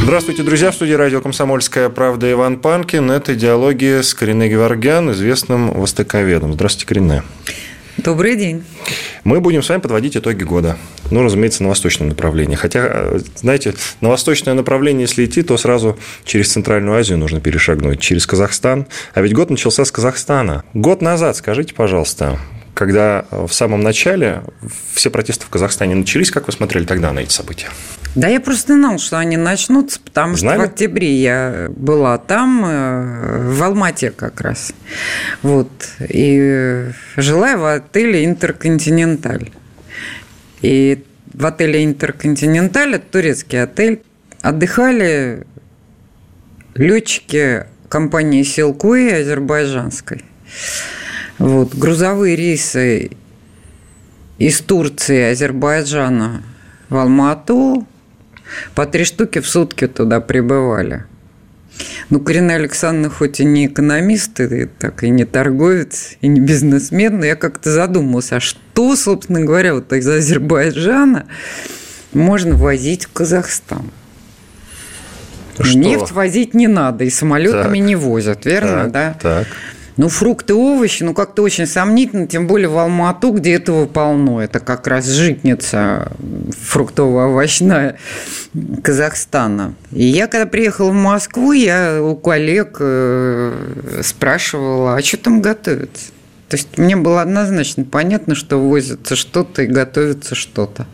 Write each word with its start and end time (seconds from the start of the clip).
Здравствуйте, 0.00 0.42
друзья. 0.42 0.70
В 0.70 0.74
студии 0.74 0.92
радио 0.94 1.20
«Комсомольская 1.20 1.88
правда» 1.88 2.30
Иван 2.30 2.58
Панкин. 2.58 3.10
Это 3.10 3.34
диалоги 3.34 4.00
с 4.00 4.14
Кориной 4.14 4.48
Геворгян, 4.48 5.12
известным 5.12 5.72
востоковедом. 5.72 6.54
Здравствуйте, 6.54 6.86
Коренная. 6.86 7.24
Добрый 7.98 8.36
день. 8.36 8.64
Мы 9.24 9.40
будем 9.40 9.62
с 9.62 9.68
вами 9.68 9.80
подводить 9.80 10.16
итоги 10.16 10.44
года. 10.44 10.78
Ну, 11.10 11.22
разумеется, 11.24 11.62
на 11.64 11.68
восточном 11.68 12.08
направлении. 12.08 12.54
Хотя, 12.54 13.18
знаете, 13.34 13.74
на 14.00 14.08
восточное 14.08 14.54
направление, 14.54 15.02
если 15.02 15.26
идти, 15.26 15.42
то 15.42 15.56
сразу 15.56 15.98
через 16.24 16.52
Центральную 16.52 16.96
Азию 16.96 17.18
нужно 17.18 17.40
перешагнуть, 17.40 18.00
через 18.00 18.26
Казахстан. 18.26 18.86
А 19.14 19.20
ведь 19.20 19.34
год 19.34 19.50
начался 19.50 19.84
с 19.84 19.90
Казахстана. 19.90 20.64
Год 20.74 21.02
назад, 21.02 21.36
скажите, 21.36 21.74
пожалуйста, 21.74 22.38
когда 22.72 23.26
в 23.30 23.50
самом 23.50 23.80
начале 23.80 24.42
все 24.94 25.10
протесты 25.10 25.44
в 25.44 25.48
Казахстане 25.48 25.96
начались, 25.96 26.30
как 26.30 26.46
вы 26.46 26.52
смотрели 26.52 26.84
тогда 26.84 27.12
на 27.12 27.18
эти 27.18 27.32
события? 27.32 27.68
Да 28.18 28.26
я 28.26 28.40
просто 28.40 28.74
знал, 28.74 28.98
что 28.98 29.16
они 29.16 29.36
начнутся, 29.36 30.00
потому 30.00 30.36
Знали? 30.36 30.56
что 30.56 30.66
в 30.66 30.70
октябре 30.70 31.22
я 31.22 31.68
была 31.70 32.18
там, 32.18 32.64
э, 32.66 33.52
в 33.52 33.62
Алмате 33.62 34.10
как 34.10 34.40
раз. 34.40 34.72
Вот. 35.42 35.70
И 36.08 36.86
жила 37.16 37.56
в 37.56 37.64
отеле 37.76 38.24
«Интерконтиненталь». 38.24 39.52
И 40.62 41.04
в 41.32 41.46
отеле 41.46 41.84
«Интерконтиненталь», 41.84 42.96
это 42.96 43.06
турецкий 43.08 43.62
отель, 43.62 44.02
отдыхали 44.42 45.46
летчики 46.74 47.66
компании 47.88 48.42
«Силкуи» 48.42 49.12
азербайджанской. 49.12 50.24
Вот, 51.38 51.72
грузовые 51.72 52.34
рейсы 52.34 53.12
из 54.38 54.60
Турции, 54.60 55.30
Азербайджана 55.30 56.42
в 56.88 56.96
Алмату 56.96 57.86
по 58.74 58.86
три 58.86 59.04
штуки 59.04 59.40
в 59.40 59.48
сутки 59.48 59.86
туда 59.86 60.20
прибывали. 60.20 61.04
Ну, 62.10 62.20
Карина 62.20 62.54
Александровна 62.54 63.10
хоть 63.10 63.40
и 63.40 63.44
не 63.44 63.66
экономист, 63.66 64.40
и 64.40 64.66
так 64.66 65.04
и 65.04 65.10
не 65.10 65.24
торговец, 65.24 66.16
и 66.20 66.28
не 66.28 66.40
бизнесмен, 66.40 67.18
но 67.18 67.26
я 67.26 67.36
как-то 67.36 67.70
задумался, 67.70 68.36
а 68.36 68.40
что, 68.40 68.96
собственно 68.96 69.42
говоря, 69.42 69.74
вот 69.74 69.92
из 69.92 70.08
Азербайджана 70.08 71.26
можно 72.12 72.56
возить 72.56 73.04
в 73.04 73.12
Казахстан? 73.12 73.90
Что? 75.60 75.76
Нефть 75.76 76.12
возить 76.12 76.54
не 76.54 76.68
надо, 76.68 77.04
и 77.04 77.10
самолетами 77.10 77.78
так, 77.78 77.86
не 77.86 77.96
возят, 77.96 78.46
верно, 78.46 78.84
так, 78.84 78.92
да? 78.92 79.16
Так. 79.20 79.46
Ну, 79.98 80.08
фрукты, 80.08 80.54
овощи, 80.54 81.02
ну, 81.02 81.12
как-то 81.12 81.42
очень 81.42 81.66
сомнительно, 81.66 82.28
тем 82.28 82.46
более 82.46 82.68
в 82.68 82.78
Алмату, 82.78 83.32
где 83.32 83.54
этого 83.54 83.86
полно. 83.86 84.40
Это 84.40 84.60
как 84.60 84.86
раз 84.86 85.06
житница 85.06 86.12
фруктово-овощная 86.68 87.98
Казахстана. 88.84 89.74
И 89.90 90.04
я, 90.04 90.28
когда 90.28 90.46
приехала 90.46 90.90
в 90.90 90.94
Москву, 90.94 91.50
я 91.50 92.00
у 92.00 92.14
коллег 92.14 92.76
э, 92.78 94.00
спрашивала, 94.04 94.94
а 94.94 95.02
что 95.02 95.16
там 95.16 95.42
готовится? 95.42 96.12
То 96.48 96.56
есть 96.56 96.78
мне 96.78 96.96
было 96.96 97.20
однозначно 97.20 97.84
понятно, 97.84 98.34
что 98.34 98.56
возится 98.56 99.16
что-то 99.16 99.62
и 99.62 99.66
готовится 99.66 100.34
что-то. 100.34 100.86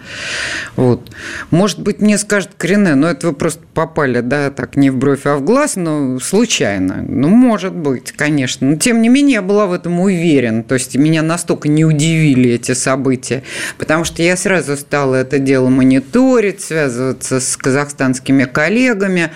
Вот. 0.74 1.12
Может 1.50 1.78
быть, 1.78 2.00
мне 2.00 2.18
скажут 2.18 2.50
Корене, 2.56 2.96
но 2.96 3.08
это 3.08 3.28
вы 3.28 3.34
просто 3.34 3.62
попали, 3.72 4.20
да, 4.20 4.50
так 4.50 4.74
не 4.76 4.90
в 4.90 4.96
бровь, 4.96 5.26
а 5.26 5.36
в 5.36 5.44
глаз, 5.44 5.76
но 5.76 6.18
случайно. 6.18 7.04
Ну, 7.06 7.28
может 7.28 7.72
быть, 7.72 8.10
конечно. 8.10 8.68
Но, 8.68 8.76
тем 8.76 9.00
не 9.00 9.08
менее, 9.08 9.34
я 9.34 9.42
была 9.42 9.66
в 9.66 9.72
этом 9.72 10.00
уверена. 10.00 10.64
То 10.64 10.74
есть 10.74 10.96
меня 10.96 11.22
настолько 11.22 11.68
не 11.68 11.84
удивили 11.84 12.50
эти 12.50 12.72
события, 12.72 13.44
потому 13.78 14.04
что 14.04 14.22
я 14.22 14.36
сразу 14.36 14.76
стала 14.76 15.14
это 15.16 15.38
дело 15.38 15.68
мониторить, 15.68 16.62
связываться 16.62 17.38
с 17.38 17.56
казахстанскими 17.56 18.44
коллегами, 18.44 19.30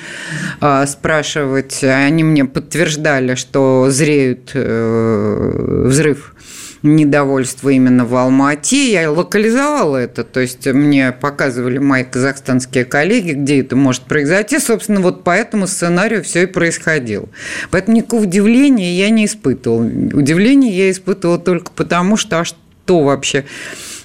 а, 0.61 0.85
спрашивать. 0.87 1.85
Они 1.85 2.25
мне 2.25 2.45
подтверждали, 2.45 3.37
что 3.37 3.87
зреют 3.91 4.51
э, 4.55 5.85
взрывы 5.87 6.08
взрыв 6.09 6.35
недовольства 6.83 7.71
именно 7.71 8.05
в 8.05 8.15
Алма-Ате. 8.15 8.93
Я 8.93 9.11
локализовала 9.11 9.97
это, 9.97 10.23
то 10.25 10.41
есть 10.41 10.67
мне 10.67 11.13
показывали 11.13 11.79
мои 11.79 12.05
казахстанские 12.05 12.85
коллеги, 12.85 13.33
где 13.33 13.61
это 13.61 13.75
может 13.75 14.03
произойти. 14.03 14.59
Собственно, 14.59 15.01
вот 15.01 15.25
по 15.25 15.31
этому 15.31 15.67
сценарию 15.67 16.23
все 16.23 16.45
и 16.45 16.47
происходило. 16.47 17.29
Поэтому 17.71 17.97
никакого 17.97 18.23
удивления 18.23 18.97
я 18.97 19.11
не 19.11 19.27
испытывала. 19.27 19.83
Удивление 19.83 20.77
я 20.77 20.91
испытывала 20.91 21.39
только 21.39 21.73
потому, 21.73 22.17
что 22.17 22.41
а 22.41 22.45
что 22.45 23.03
вообще 23.03 23.45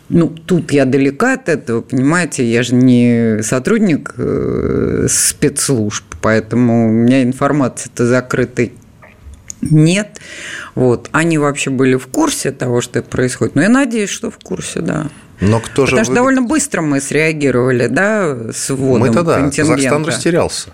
ну, 0.10 0.28
тут 0.28 0.72
я 0.72 0.86
далека 0.86 1.34
от 1.34 1.50
этого, 1.50 1.82
понимаете, 1.82 2.46
я 2.46 2.62
же 2.62 2.76
не 2.76 3.42
сотрудник 3.42 4.14
э, 4.18 5.08
спецслужб, 5.10 6.04
поэтому 6.22 6.90
у 6.90 6.92
меня 6.92 7.24
информация-то 7.24 8.06
закрытая 8.06 8.72
нет. 9.72 10.20
Вот. 10.76 11.10
Они 11.12 11.38
вообще 11.38 11.70
были 11.70 11.96
в 11.96 12.08
курсе 12.08 12.52
того, 12.52 12.82
что 12.82 13.00
это 13.00 13.10
происходит. 13.10 13.56
Но 13.56 13.62
я 13.62 13.70
надеюсь, 13.70 14.10
что 14.10 14.30
в 14.32 14.38
курсе, 14.38 14.82
да. 14.82 15.08
Но 15.42 15.60
кто 15.60 15.86
же... 15.86 15.92
Потому 15.92 16.06
что 16.06 16.14
довольно 16.14 16.42
быстро 16.42 16.82
мы 16.82 17.02
среагировали, 17.02 17.88
да, 17.88 18.52
с 18.52 18.70
вводом 18.70 19.00
Мы-то 19.08 19.24
да. 19.24 19.50
Казахстан 19.50 20.06
растерялся. 20.06 20.70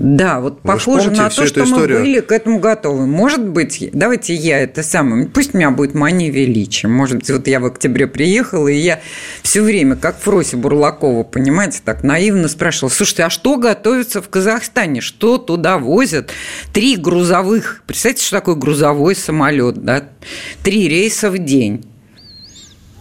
Да, 0.00 0.40
вот 0.40 0.58
Вы 0.62 0.72
похоже 0.72 1.10
на 1.12 1.30
то, 1.30 1.46
что 1.46 1.62
историю? 1.62 1.98
мы 1.98 2.04
были 2.04 2.20
к 2.20 2.32
этому 2.32 2.58
готовы. 2.58 3.06
Может 3.06 3.46
быть, 3.46 3.90
давайте 3.92 4.34
я 4.34 4.58
это 4.58 4.82
самое, 4.82 5.26
пусть 5.26 5.54
у 5.54 5.58
меня 5.58 5.70
будет 5.70 5.94
мания 5.94 6.32
величия. 6.32 6.88
Может 6.88 7.18
быть, 7.18 7.30
вот 7.30 7.46
я 7.46 7.60
в 7.60 7.66
октябре 7.66 8.08
приехала, 8.08 8.66
и 8.66 8.76
я 8.76 9.00
все 9.42 9.62
время, 9.62 9.94
как 9.94 10.18
Фрося 10.18 10.56
Бурлакова, 10.56 11.22
понимаете, 11.22 11.80
так 11.84 12.02
наивно 12.02 12.48
спрашивала, 12.48 12.90
слушайте, 12.90 13.24
а 13.24 13.30
что 13.30 13.56
готовится 13.56 14.20
в 14.20 14.28
Казахстане? 14.28 15.00
Что 15.00 15.38
туда 15.38 15.78
возят? 15.78 16.32
Три 16.72 16.96
грузовых, 16.96 17.82
представьте, 17.86 18.24
что 18.24 18.38
такое 18.38 18.56
грузовой 18.56 19.14
самолет, 19.14 19.84
да? 19.84 20.08
Три 20.64 20.88
рейса 20.88 21.30
в 21.30 21.38
день. 21.38 21.84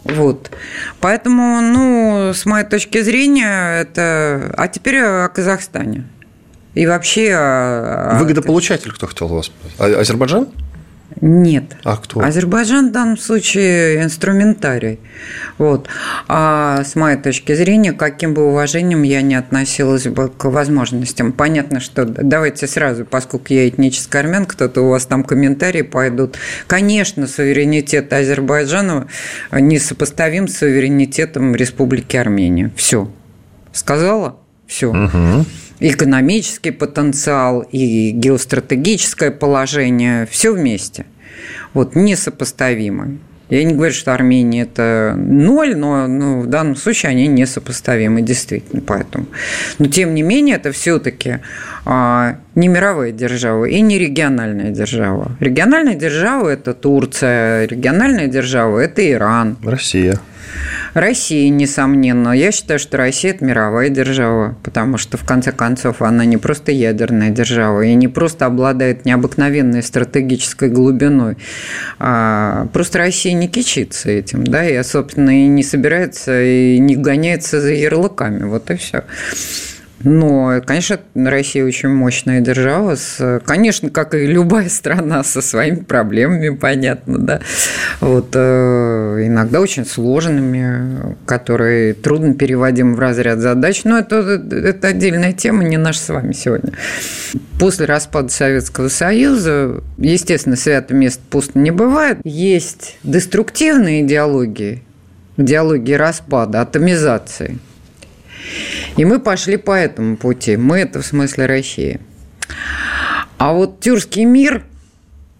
Вот. 0.03 0.51
Поэтому, 0.99 1.61
ну, 1.61 2.33
с 2.33 2.45
моей 2.45 2.65
точки 2.65 3.01
зрения, 3.01 3.81
это... 3.81 4.53
А 4.57 4.67
теперь 4.67 4.99
о 4.99 5.29
Казахстане. 5.29 6.05
И 6.73 6.85
вообще... 6.85 7.33
А, 7.33 8.11
а, 8.13 8.19
Выгодополучатель 8.19 8.91
кто 8.91 9.07
хотел 9.07 9.27
вас? 9.27 9.51
А, 9.77 9.85
Азербайджан? 9.85 10.47
Нет. 11.21 11.77
А 11.83 11.97
кто? 11.97 12.21
Азербайджан 12.21 12.89
в 12.89 12.91
данном 12.91 13.17
случае 13.17 14.03
инструментарий. 14.03 14.99
Вот. 15.57 15.87
А 16.27 16.83
с 16.83 16.95
моей 16.95 17.17
точки 17.17 17.53
зрения, 17.53 17.93
каким 17.93 18.33
бы 18.33 18.47
уважением 18.47 19.03
я 19.03 19.21
не 19.21 19.35
относилась 19.35 20.07
бы 20.07 20.29
к 20.29 20.45
возможностям. 20.45 21.31
Понятно, 21.31 21.79
что 21.79 22.05
давайте 22.05 22.67
сразу, 22.67 23.05
поскольку 23.05 23.53
я 23.53 23.69
этнический 23.69 24.19
армян, 24.19 24.45
кто-то 24.45 24.81
у 24.81 24.89
вас 24.89 25.05
там 25.05 25.23
комментарии 25.23 25.83
пойдут. 25.83 26.37
Конечно, 26.67 27.27
суверенитет 27.27 28.11
Азербайджана 28.11 29.07
несопоставим 29.51 30.47
с 30.47 30.57
суверенитетом 30.57 31.55
Республики 31.55 32.17
Армения. 32.17 32.71
Все. 32.75 33.09
Сказала? 33.71 34.37
Все. 34.67 34.89
Угу 34.89 35.45
экономический 35.83 36.71
потенциал, 36.71 37.61
и 37.61 38.11
геостратегическое 38.11 39.31
положение, 39.31 40.25
все 40.25 40.53
вместе. 40.53 41.05
Вот, 41.73 41.95
несопоставимы. 41.95 43.17
Я 43.49 43.65
не 43.65 43.73
говорю, 43.73 43.93
что 43.93 44.13
Армения– 44.13 44.61
это 44.63 45.13
ноль, 45.17 45.75
но 45.75 46.07
ну, 46.07 46.39
в 46.39 46.47
данном 46.47 46.75
случае 46.75 47.11
они 47.11 47.27
несопоставимы, 47.27 48.21
действительно, 48.21 48.81
поэтому. 48.81 49.25
Но, 49.77 49.87
тем 49.87 50.15
не 50.15 50.23
менее, 50.23 50.55
это 50.55 50.71
все-таки 50.71 51.39
а, 51.85 52.37
не 52.55 52.69
мировая 52.69 53.11
держава 53.11 53.65
и 53.65 53.81
не 53.81 53.99
региональная 53.99 54.71
держава. 54.71 55.35
Региональная 55.39 55.95
держава– 55.95 56.49
это 56.49 56.73
Турция, 56.73 57.65
региональная 57.67 58.27
держава– 58.27 58.79
это 58.79 59.07
Иран. 59.11 59.57
Россия. 59.61 60.19
Россия, 60.93 61.49
несомненно. 61.49 62.31
Я 62.33 62.51
считаю, 62.51 62.79
что 62.79 62.97
Россия– 62.97 63.31
это 63.33 63.43
мировая 63.43 63.89
держава, 63.89 64.55
потому 64.63 64.97
что, 64.97 65.17
в 65.17 65.25
конце 65.25 65.51
концов, 65.51 66.01
она 66.01 66.25
не 66.25 66.37
просто 66.37 66.71
ядерная 66.71 67.29
держава 67.29 67.81
и 67.81 67.93
не 67.95 68.07
просто 68.07 68.45
обладает 68.45 69.05
необыкновенной 69.05 69.81
стратегической 69.81 70.69
глубиной. 70.69 71.37
А 71.99 72.67
просто 72.73 72.99
Россия 72.99 73.33
не 73.33 73.47
кичится 73.47 74.09
этим, 74.09 74.43
да, 74.43 74.67
и, 74.67 74.81
собственно, 74.83 75.31
и 75.31 75.47
не 75.47 75.63
собирается, 75.63 76.43
и 76.43 76.77
не 76.79 76.95
гоняется 76.95 77.59
за 77.59 77.73
ярлыками. 77.73 78.43
Вот 78.43 78.69
и 78.69 78.75
все. 78.75 79.03
Но, 80.03 80.61
конечно, 80.65 80.99
Россия 81.15 81.65
очень 81.65 81.89
мощная 81.89 82.41
держава. 82.41 82.95
С, 82.95 83.41
конечно, 83.45 83.89
как 83.89 84.13
и 84.13 84.25
любая 84.25 84.67
страна 84.69 85.23
со 85.23 85.41
своими 85.41 85.77
проблемами, 85.77 86.49
понятно, 86.49 87.19
да. 87.19 87.39
Вот, 88.01 88.31
э, 88.33 89.19
иногда 89.25 89.61
очень 89.61 89.85
сложными, 89.85 91.15
которые 91.25 91.93
трудно 91.93 92.33
переводим 92.33 92.95
в 92.95 92.99
разряд 92.99 93.39
задач. 93.39 93.85
Но 93.85 93.97
это, 93.97 94.17
это 94.51 94.89
отдельная 94.89 95.31
тема, 95.31 95.63
не 95.63 95.77
наша 95.77 95.99
с 95.99 96.09
вами 96.09 96.33
сегодня. 96.33 96.73
После 97.57 97.85
распада 97.85 98.27
Советского 98.29 98.89
Союза, 98.89 99.81
естественно, 99.97 100.57
свято 100.57 100.93
мест 100.93 101.21
пусто 101.29 101.57
не 101.57 101.71
бывает. 101.71 102.17
Есть 102.25 102.97
деструктивные 103.03 104.01
идеологии, 104.01 104.83
идеологии 105.37 105.93
распада, 105.93 106.59
атомизации– 106.61 107.59
и 108.97 109.05
мы 109.05 109.19
пошли 109.19 109.57
по 109.57 109.71
этому 109.71 110.17
пути. 110.17 110.57
Мы 110.57 110.79
это 110.79 111.01
в 111.01 111.05
смысле 111.05 111.45
России. 111.45 111.99
А 113.37 113.53
вот 113.53 113.79
тюркский 113.79 114.25
мир 114.25 114.63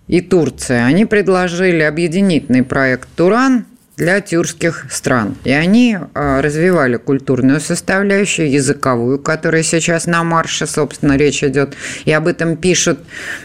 и 0.08 0.22
Турция, 0.22 0.86
они 0.86 1.06
предложили 1.06 1.82
объединительный 1.82 2.64
проект 2.64 3.08
«Туран», 3.16 3.66
для 3.96 4.22
тюркских 4.22 4.88
стран. 4.90 5.36
И 5.44 5.52
они 5.52 5.98
а, 6.14 6.42
развивали 6.42 6.98
культурную 6.98 7.60
составляющую, 7.60 8.52
языковую, 8.52 9.20
которая 9.20 9.62
сейчас 9.62 10.08
на 10.08 10.24
марше, 10.24 10.66
собственно, 10.66 11.16
речь 11.16 11.44
идет. 11.44 11.76
И 12.06 12.12
об 12.12 12.28
этом 12.28 12.58
пишут 12.58 13.00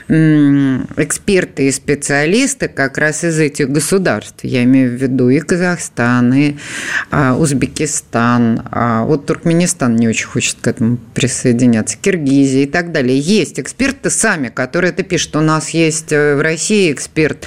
эксперты 0.09 1.69
и 1.69 1.73
специалисты 1.73 2.69
как 2.69 2.97
раз 2.97 3.25
из 3.25 3.39
этих 3.39 3.69
государств. 3.71 4.39
Я 4.43 4.65
имею 4.65 4.91
в 4.91 4.95
виду 4.95 5.29
и 5.29 5.39
Казахстан, 5.41 6.33
и 6.33 6.57
а, 7.11 7.37
Узбекистан. 7.37 8.63
А, 8.71 9.05
вот 9.05 9.27
Туркменистан 9.27 9.97
не 9.97 10.09
очень 10.09 10.27
хочет 10.27 10.57
к 10.63 10.67
этому 10.67 10.97
присоединяться, 11.15 11.99
Киргизия 12.01 12.63
и 12.63 12.67
так 12.67 12.93
далее. 12.93 13.19
Есть 13.19 13.61
эксперты 13.61 14.09
сами, 14.09 14.49
которые 14.49 14.93
это 14.93 15.03
пишут. 15.03 15.37
У 15.37 15.41
нас 15.41 15.71
есть 15.71 16.11
э, 16.11 16.37
в 16.37 16.41
России 16.41 16.91
эксперт. 16.91 17.47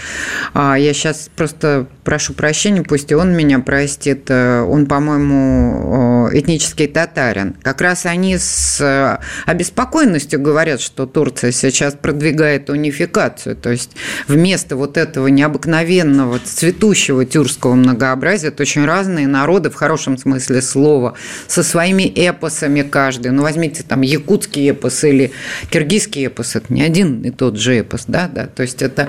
Я 0.54 0.94
сейчас 0.94 1.30
просто 1.36 1.88
прошу 2.04 2.34
прощения, 2.34 2.84
пусть 2.92 3.10
и 3.10 3.16
он 3.16 3.32
меня 3.32 3.60
простит, 3.60 4.26
э, 4.28 4.64
он, 4.64 4.86
по-моему, 4.86 6.28
этнический 6.34 6.88
татарин. 6.88 7.56
Как 7.64 7.80
раз 7.80 8.06
они 8.06 8.38
с 8.38 8.82
э, 8.82 9.18
обеспокоенностью 9.46 10.42
говорят, 10.42 10.82
что 10.82 11.06
Турция 11.06 11.54
сейчас 11.54 11.94
продвигает 11.94 12.70
унификацию. 12.70 13.56
То 13.56 13.72
есть 13.72 13.92
вместо 14.28 14.76
вот 14.76 14.98
этого 14.98 15.28
необыкновенного 15.28 16.40
цветущего 16.40 17.24
тюркского 17.24 17.76
многообразия, 17.76 18.50
это 18.50 18.64
очень 18.64 18.84
разные 18.84 19.26
народы, 19.26 19.70
в 19.70 19.76
хорошем 19.76 20.18
смысле 20.18 20.62
слова, 20.62 21.14
со 21.48 21.64
своими 21.64 22.04
эпосами 22.04 22.82
каждый. 22.82 23.32
Ну, 23.32 23.44
возьмите 23.44 23.84
там 23.84 24.02
якутский 24.02 24.72
эпос 24.72 25.06
или 25.06 25.32
киргизский 25.70 26.26
эпос, 26.26 26.58
это 26.58 26.74
не 26.74 26.82
один 26.82 27.22
и 27.22 27.32
тот 27.32 27.58
же 27.58 27.78
эпос, 27.78 28.04
да, 28.08 28.28
да. 28.28 28.48
То 28.48 28.64
есть 28.64 28.82
это 28.82 29.08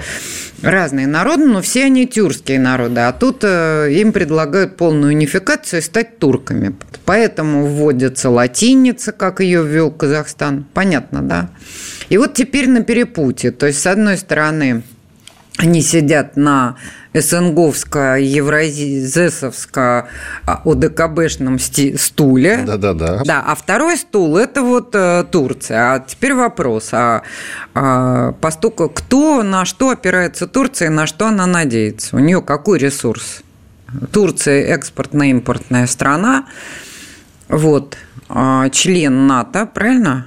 разные 0.62 1.08
народы, 1.08 1.46
но 1.46 1.62
все 1.62 1.86
они 1.86 2.06
тюркские 2.06 2.60
народы. 2.60 3.00
А 3.00 3.12
тут 3.12 3.40
э, 3.42 3.71
им 3.90 4.12
предлагают 4.12 4.76
полную 4.76 5.14
унификацию 5.14 5.80
и 5.80 5.82
стать 5.82 6.18
турками. 6.18 6.74
Поэтому 7.04 7.66
вводится 7.66 8.30
латиница, 8.30 9.12
как 9.12 9.40
ее 9.40 9.64
ввел 9.64 9.90
Казахстан. 9.90 10.64
Понятно, 10.72 11.22
да? 11.22 11.50
И 12.08 12.18
вот 12.18 12.34
теперь 12.34 12.68
на 12.68 12.82
перепутье. 12.82 13.50
То 13.50 13.66
есть, 13.66 13.80
с 13.80 13.86
одной 13.86 14.16
стороны, 14.16 14.82
они 15.58 15.82
сидят 15.82 16.36
на 16.36 16.76
СНГовско-евразесовско 17.14 20.06
ОДКБшном 20.46 21.58
стуле. 21.58 22.62
Да-да-да. 22.66 23.22
Да, 23.24 23.44
а 23.46 23.54
второй 23.54 23.96
стул– 23.98 24.36
это 24.38 24.62
вот 24.62 24.94
э, 24.94 25.24
Турция. 25.30 25.94
А 25.94 26.00
теперь 26.00 26.32
вопрос, 26.34 26.88
а, 26.92 27.22
а 27.74 28.32
постука, 28.32 28.88
кто 28.88 29.42
на 29.42 29.66
что 29.66 29.90
опирается 29.90 30.46
Турция 30.46 30.88
и 30.88 30.90
на 30.90 31.06
что 31.06 31.26
она 31.26 31.44
надеется? 31.46 32.16
У 32.16 32.18
нее 32.18 32.40
какой 32.40 32.78
ресурс? 32.78 33.42
Турция 34.12 34.74
экспортно-импортная 34.74 35.86
страна, 35.86 36.46
вот, 37.48 37.96
а, 38.28 38.68
член 38.70 39.26
НАТО, 39.26 39.66
правильно? 39.66 40.26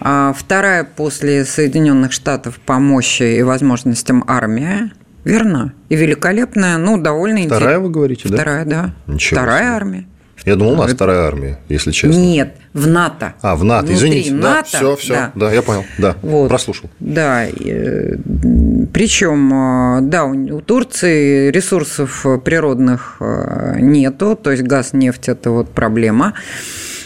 А 0.00 0.32
вторая 0.32 0.84
после 0.84 1.44
Соединенных 1.44 2.12
Штатов 2.12 2.58
по 2.60 2.78
мощи 2.78 3.38
и 3.38 3.42
возможностям 3.42 4.24
армия– 4.26 4.90
Верно. 5.24 5.72
И 5.88 5.96
великолепная, 5.96 6.76
ну, 6.76 6.98
довольно 6.98 7.38
интересная. 7.38 7.58
Вторая, 7.58 7.78
вы 7.78 7.90
говорите, 7.90 8.28
да? 8.28 8.36
Вторая, 8.36 8.64
да. 8.66 8.94
Ничего 9.06 9.40
Вторая 9.40 9.62
себе. 9.62 9.70
армия. 9.70 10.06
Я 10.44 10.56
думал, 10.56 10.72
у 10.72 10.76
нас 10.76 10.92
вторая 10.92 11.20
армия, 11.26 11.58
если 11.70 11.90
честно. 11.90 12.18
Нет, 12.18 12.56
в 12.74 12.86
НАТО. 12.86 13.34
А, 13.40 13.56
в 13.56 13.64
НАТО, 13.64 13.86
Внутри 13.86 14.20
извините. 14.20 14.32
НАТО, 14.34 14.68
да, 14.72 14.78
все, 14.78 14.96
все, 14.96 15.14
да. 15.14 15.32
да, 15.34 15.52
я 15.52 15.62
понял, 15.62 15.84
да, 15.96 16.16
вот. 16.20 16.48
прослушал. 16.48 16.90
Да, 17.00 17.46
э, 17.46 18.16
причем, 18.92 19.52
э, 19.52 20.00
да, 20.02 20.24
у 20.24 20.60
Турции 20.60 21.50
ресурсов 21.50 22.26
природных 22.44 23.16
э, 23.20 23.76
нету, 23.80 24.36
то 24.36 24.50
есть 24.50 24.62
газ, 24.62 24.92
нефть– 24.92 25.28
это 25.30 25.50
вот 25.50 25.70
проблема. 25.70 26.34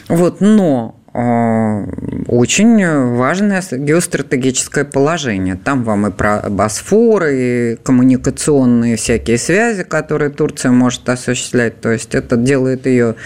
Вот, 0.09 0.41
но 0.41 0.98
очень 1.15 3.17
важное 3.17 3.63
геостратегическое 3.71 4.85
положение. 4.85 5.57
Там 5.57 5.83
вам 5.83 6.07
и 6.07 6.11
про 6.11 6.45
Босфор, 6.49 7.25
и 7.27 7.77
коммуникационные 7.83 8.97
всякие 8.97 9.39
связи, 9.39 9.85
которые 9.85 10.31
Турция 10.31 10.71
может 10.71 11.09
осуществлять. 11.09 11.81
То 11.81 11.91
есть 11.91 12.15
это 12.15 12.37
делает 12.37 12.87
ее 12.87 13.17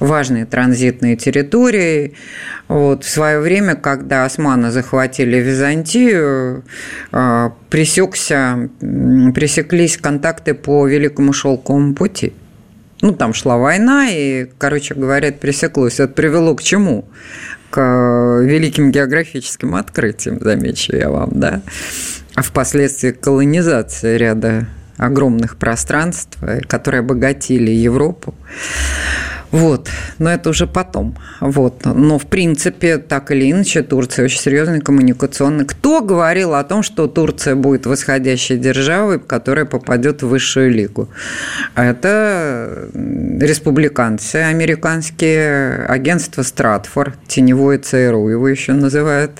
важной 0.00 0.46
транзитной 0.46 1.16
территорией. 1.16 2.14
Вот. 2.68 3.04
В 3.04 3.08
свое 3.08 3.40
время, 3.40 3.76
когда 3.76 4.24
османы 4.24 4.70
захватили 4.70 5.36
Византию, 5.36 6.64
а, 7.12 7.52
пресекся, 7.70 8.70
пресеклись 8.80 9.98
контакты 9.98 10.54
по 10.54 10.86
Великому 10.86 11.32
Шелковому 11.32 11.94
пути– 11.94 12.32
ну, 13.00 13.12
там 13.12 13.34
шла 13.34 13.56
война, 13.56 14.08
и, 14.10 14.46
короче 14.58 14.94
говоря, 14.94 15.28
это 15.28 15.38
пресеклось. 15.38 16.00
Это 16.00 16.12
привело 16.12 16.54
к 16.54 16.62
чему? 16.62 17.08
К 17.70 18.40
великим 18.42 18.90
географическим 18.90 19.74
открытиям, 19.74 20.38
замечу 20.40 20.96
я 20.96 21.10
вам, 21.10 21.30
да? 21.34 21.62
А 22.34 22.42
впоследствии 22.42 23.10
колонизация 23.10 24.16
ряда 24.16 24.66
огромных 24.96 25.56
пространств, 25.56 26.38
которые 26.68 27.00
обогатили 27.00 27.70
Европу. 27.70 28.34
Вот, 29.56 29.88
но 30.18 30.28
это 30.30 30.50
уже 30.50 30.66
потом. 30.66 31.16
Вот. 31.40 31.86
Но, 31.86 32.18
в 32.18 32.26
принципе, 32.26 32.98
так 32.98 33.30
или 33.30 33.50
иначе, 33.50 33.82
Турция 33.82 34.26
очень 34.26 34.38
серьезный 34.38 34.82
коммуникационный. 34.82 35.64
Кто 35.64 36.02
говорил 36.02 36.54
о 36.54 36.62
том, 36.62 36.82
что 36.82 37.06
Турция 37.06 37.54
будет 37.54 37.86
восходящей 37.86 38.58
державой, 38.58 39.18
которая 39.18 39.64
попадет 39.64 40.22
в 40.22 40.28
высшую 40.28 40.70
лигу? 40.72 41.08
Это 41.74 42.90
республиканцы 42.92 44.36
американские, 44.36 45.86
агентство 45.86 46.42
Стратфор, 46.42 47.14
теневое 47.26 47.78
ЦРУ 47.78 48.28
его 48.28 48.48
еще 48.48 48.74
называют. 48.74 49.30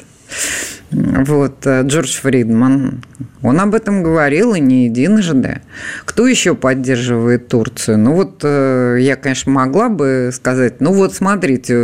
Вот, 0.90 1.66
э, 1.66 1.83
Джордж 1.83 2.21
Фридман, 2.21 3.02
он 3.42 3.61
об 3.61 3.75
этом 3.75 4.02
говорил 4.04 4.54
и 4.54 4.61
не 4.61 4.85
единожды. 4.85 5.61
Кто 6.04 6.26
еще 6.26 6.54
поддерживает 6.54 7.49
Турцию? 7.49 7.99
Ну 7.99 8.14
вот 8.14 8.40
э, 8.45 8.99
я, 9.00 9.16
конечно, 9.16 9.50
могла 9.50 9.88
бы 9.88 10.30
сказать, 10.33 10.80
ну 10.80 10.92
вот 10.92 11.12
смотрите, 11.12 11.75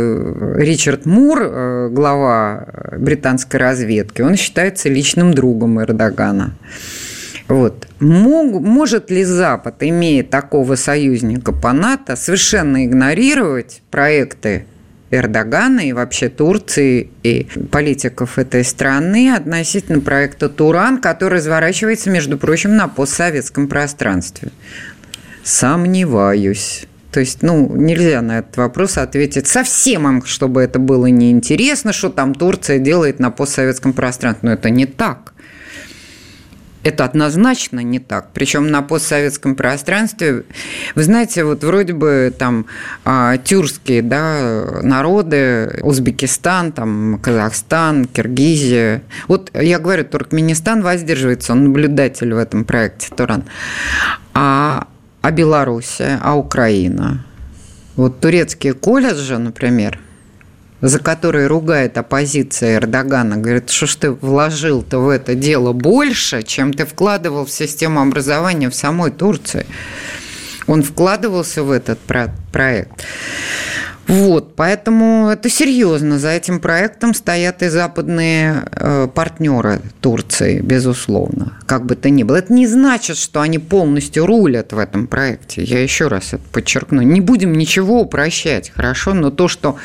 Ричард 0.55 1.05
Мур, 1.05 1.39
э, 1.41 1.89
глава 1.91 2.65
британской 2.97 3.59
разведки, 3.59 4.21
он 4.21 4.37
считается 4.37 4.87
личным 4.87 5.33
другом 5.33 5.81
Эрдогана. 5.81 6.53
Вот. 7.49 7.87
Мог, 7.99 8.61
может 8.61 9.11
ли 9.11 9.25
Запад, 9.25 9.75
имея 9.81 10.23
такого 10.23 10.75
союзника 10.75 11.51
по 11.51 11.73
НАТО, 11.73 12.15
совершенно 12.15 12.85
игнорировать 12.85 13.81
проекты 13.91 14.65
Эрдогана 15.13 15.81
и 15.81 15.93
вообще 15.93 16.29
Турции 16.29 17.09
и 17.21 17.47
политиков 17.71 18.39
этой 18.39 18.63
страны 18.63 19.33
относительно 19.33 19.99
проекта 19.99 20.49
«Туран», 20.49 20.99
который 20.99 21.37
разворачивается, 21.37 22.09
между 22.09 22.37
прочим, 22.37 22.75
на 22.75 22.87
постсоветском 22.87 23.67
пространстве. 23.67 24.51
Сомневаюсь. 25.43 26.85
То 27.11 27.19
есть, 27.19 27.43
ну, 27.43 27.75
нельзя 27.75 28.21
на 28.23 28.39
этот 28.39 28.57
вопрос 28.57 28.97
ответить 28.97 29.47
совсем 29.47 30.23
чтобы 30.25 30.61
это 30.61 30.79
было 30.79 31.05
неинтересно, 31.05 31.93
что 31.93 32.09
там 32.09 32.33
Турция 32.33 32.79
делает 32.79 33.19
на 33.19 33.29
постсоветском 33.29 33.93
пространстве. 33.93 34.49
Но 34.49 34.53
это 34.53 34.71
не 34.71 34.87
так. 34.87 35.32
Это 36.83 37.05
однозначно 37.05 37.79
не 37.79 37.99
так. 37.99 38.29
Причем 38.33 38.67
на 38.67 38.81
постсоветском 38.81 39.55
пространстве, 39.55 40.43
вы 40.95 41.03
знаете, 41.03 41.45
вот 41.45 41.63
вроде 41.63 41.93
бы 41.93 42.33
там 42.37 42.65
а, 43.05 43.37
тюркские 43.37 44.01
да, 44.01 44.81
народы, 44.81 45.79
Узбекистан, 45.81 46.73
там, 46.73 47.19
Казахстан, 47.21 48.05
Киргизия. 48.05 49.01
Вот 49.29 49.49
я 49.53 49.79
говорю, 49.79 50.03
Туркменистан 50.03 50.81
воздерживается, 50.81 51.53
он 51.53 51.63
наблюдатель 51.65 52.33
в 52.33 52.37
этом 52.37 52.65
проекте 52.65 53.15
Туран. 53.15 53.45
А, 54.33 54.87
а 55.21 55.31
Белоруссия, 55.31 56.19
а 56.21 56.35
Украина? 56.35 57.25
Вот 57.95 58.19
турецкие 58.19 58.73
колледжи, 58.73 59.37
например, 59.37 59.99
за 60.83 60.99
которые 60.99 61.47
ругает 61.47 61.97
оппозиция 61.97 62.75
Эрдогана, 62.75 63.37
говорит, 63.37 63.69
что 63.69 63.85
ж 63.85 63.95
ты 63.95 64.11
вложил-то 64.11 64.99
в 64.99 65.07
это 65.07 65.33
дело 65.33 65.71
больше, 65.71 66.43
чем 66.43 66.73
ты 66.73 66.85
вкладывал 66.85 67.45
в 67.45 67.51
систему 67.51 68.01
образования 68.01 68.69
в 68.69 68.75
самой 68.75 69.11
Турции. 69.11 69.65
Он 70.67 70.83
вкладывался 70.83 71.63
в 71.63 71.71
этот 71.71 71.99
проект. 72.51 73.05
Вот, 74.07 74.55
поэтому 74.55 75.29
это 75.29 75.49
серьезно. 75.49 76.19
За 76.19 76.29
этим 76.29 76.59
проектом 76.59 77.13
стоят 77.13 77.63
и 77.63 77.69
западные 77.69 78.65
э, 78.71 79.07
партнеры 79.13 79.81
Турции, 80.01 80.59
безусловно, 80.59 81.57
как 81.65 81.85
бы 81.85 81.95
то 81.95 82.09
ни 82.09 82.23
было. 82.23 82.37
Это 82.37 82.51
не 82.51 82.67
значит, 82.67 83.17
что 83.17 83.39
они 83.39 83.59
полностью 83.59 84.25
рулят 84.25 84.73
в 84.73 84.77
этом 84.77 85.07
проекте. 85.07 85.63
Я 85.63 85.81
еще 85.81 86.09
раз 86.09 86.33
это 86.33 86.43
подчеркну. 86.51 87.01
Не 87.01 87.21
будем 87.21 87.53
ничего 87.53 88.01
упрощать, 88.01 88.71
хорошо? 88.75 89.13
Но 89.13 89.31
то, 89.31 89.47
что 89.47 89.77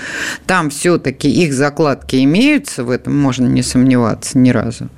там 0.47 0.71
все-таки 0.71 1.31
их 1.31 1.55
закладки 1.55 2.23
имеются, 2.25 2.83
в 2.83 2.91
этом 2.91 3.17
можно 3.17 3.47
не 3.47 3.63
сомневаться 3.63 4.37
ни 4.37 4.51
разу. 4.51 4.89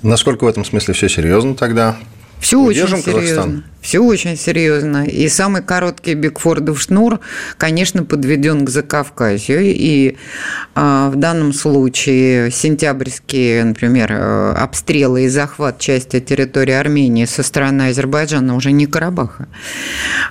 Насколько 0.00 0.44
в 0.44 0.48
этом 0.48 0.64
смысле 0.64 0.94
все 0.94 1.08
серьезно 1.08 1.54
тогда? 1.54 1.96
Все 2.42 2.58
Удержим 2.58 2.98
очень 2.98 3.04
серьезно. 3.04 3.28
Казахстан. 3.28 3.64
Все 3.80 3.98
очень 4.00 4.36
серьезно. 4.36 5.06
И 5.06 5.28
самый 5.28 5.62
короткий 5.62 6.14
Бигфордов 6.14 6.80
шнур, 6.80 7.20
конечно, 7.56 8.04
подведен 8.04 8.64
к 8.66 8.68
Закавказью. 8.68 9.60
И 9.62 10.16
э, 10.74 11.10
в 11.12 11.14
данном 11.14 11.52
случае 11.52 12.50
сентябрьские, 12.50 13.62
например, 13.62 14.10
э, 14.12 14.54
обстрелы 14.54 15.26
и 15.26 15.28
захват 15.28 15.78
части 15.78 16.18
территории 16.18 16.74
Армении 16.74 17.26
со 17.26 17.44
стороны 17.44 17.90
Азербайджана, 17.90 18.56
уже 18.56 18.72
не 18.72 18.86
Карабаха, 18.86 19.46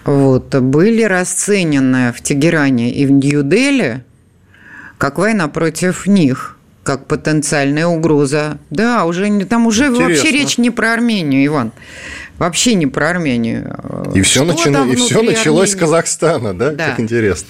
вот, 0.04 0.54
были 0.54 1.04
расценены 1.04 2.12
в 2.12 2.22
Тегеране 2.22 2.94
и 2.94 3.06
в 3.06 3.12
Нью-Дели 3.12 4.04
как 4.98 5.18
война 5.18 5.48
против 5.48 6.06
них– 6.08 6.58
как 6.84 7.06
потенциальная 7.08 7.88
угроза. 7.88 8.58
Да, 8.70 9.06
уже 9.06 9.46
там 9.46 9.68
уже 9.68 9.88
Интересно. 9.88 10.08
вообще 10.08 10.32
речь 10.32 10.58
не 10.58 10.70
про 10.70 10.94
Армению, 10.94 11.46
Иван. 11.46 11.72
Вообще 12.42 12.74
не 12.74 12.88
про 12.88 13.12
Армению. 13.12 13.72
И 14.16 14.22
все, 14.24 14.44
начало, 14.44 14.88
и 14.88 14.96
все 14.96 15.22
началось 15.22 15.36
Армении? 15.36 15.66
с 15.66 15.76
Казахстана, 15.76 16.58
да? 16.58 16.72
да? 16.72 16.90
Как 16.90 17.00
интересно. 17.00 17.48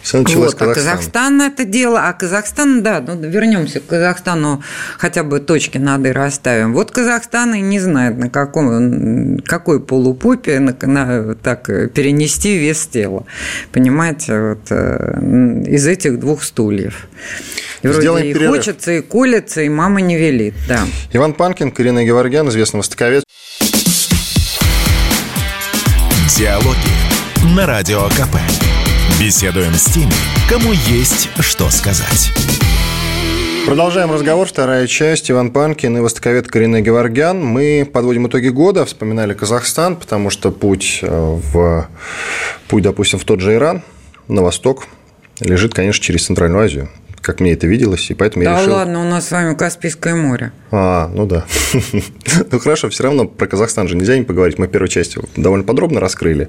Все 0.00 0.22
началось 0.22 0.46
вот, 0.46 0.50
с 0.52 0.54
Казахстана. 0.54 0.90
А 0.90 0.96
Казахстан 0.96 1.40
это 1.42 1.64
дело, 1.66 2.08
а 2.08 2.12
Казахстан, 2.14 2.82
да, 2.82 3.04
ну 3.06 3.14
вернемся 3.28 3.80
к 3.80 3.86
Казахстану, 3.88 4.62
хотя 4.96 5.22
бы 5.22 5.38
точки 5.40 5.76
над 5.76 6.06
«и» 6.06 6.12
расставим. 6.12 6.72
Вот 6.72 6.92
Казахстан 6.92 7.54
и 7.56 7.60
не 7.60 7.78
знает, 7.78 8.16
на 8.16 8.30
каком, 8.30 9.36
какой 9.40 9.80
полупопе 9.80 10.60
на, 10.60 10.74
на, 10.80 11.34
так 11.34 11.66
перенести 11.92 12.56
вес 12.56 12.86
тела. 12.86 13.26
Понимаете, 13.70 14.40
вот 14.40 14.66
э, 14.70 15.64
из 15.66 15.86
этих 15.86 16.18
двух 16.18 16.42
стульев. 16.42 17.06
И 17.82 17.86
вроде 17.86 18.00
Сделаем 18.00 18.26
и 18.26 18.32
перерыв. 18.32 18.56
хочется, 18.56 18.92
и 18.92 19.00
колется, 19.02 19.60
и 19.60 19.68
мама 19.68 20.00
не 20.00 20.16
велит, 20.16 20.54
да. 20.68 20.86
Иван 21.12 21.34
Панкин, 21.34 21.70
Карина 21.70 22.02
Геворгян, 22.02 22.48
известный 22.48 22.78
востоковед. 22.78 23.24
Диалоги 26.36 27.54
на 27.54 27.66
Радио 27.66 28.04
КП. 28.08 28.36
Беседуем 29.20 29.74
с 29.74 29.84
теми, 29.92 30.12
кому 30.48 30.72
есть 30.72 31.28
что 31.40 31.68
сказать. 31.68 32.30
Продолжаем 33.66 34.10
разговор. 34.10 34.48
Вторая 34.48 34.86
часть. 34.86 35.30
Иван 35.30 35.50
Панкин 35.50 35.98
и 35.98 36.00
востоковед 36.00 36.48
Карина 36.48 36.80
Геворгян. 36.80 37.44
Мы 37.44 37.86
подводим 37.90 38.28
итоги 38.28 38.48
года. 38.48 38.86
Вспоминали 38.86 39.34
Казахстан, 39.34 39.96
потому 39.96 40.30
что 40.30 40.50
путь, 40.50 41.00
э, 41.02 41.38
в, 41.52 41.86
путь 42.66 42.82
допустим, 42.82 43.18
в 43.18 43.24
тот 43.24 43.40
же 43.40 43.54
Иран, 43.54 43.82
на 44.26 44.42
восток, 44.42 44.86
лежит, 45.38 45.74
конечно, 45.74 46.02
через 46.02 46.24
Центральную 46.24 46.64
Азию 46.64 46.88
как 47.22 47.38
мне 47.38 47.52
это 47.52 47.68
виделось, 47.68 48.10
и 48.10 48.14
поэтому 48.14 48.44
да 48.44 48.50
я 48.50 48.56
решил... 48.58 48.72
Да 48.72 48.76
ладно, 48.78 49.00
у 49.00 49.04
нас 49.04 49.28
с 49.28 49.30
вами 49.30 49.54
Каспийское 49.54 50.16
море. 50.16 50.52
А, 50.72 51.08
ну 51.14 51.24
да. 51.24 51.44
ну 52.50 52.58
хорошо, 52.58 52.88
все 52.88 53.04
равно 53.04 53.26
про 53.26 53.46
Казахстан 53.46 53.86
же 53.86 53.96
нельзя 53.96 54.18
не 54.18 54.24
поговорить. 54.24 54.58
Мы 54.58 54.66
в 54.66 54.70
первой 54.70 54.88
части 54.88 55.20
довольно 55.36 55.64
подробно 55.64 56.00
раскрыли 56.00 56.48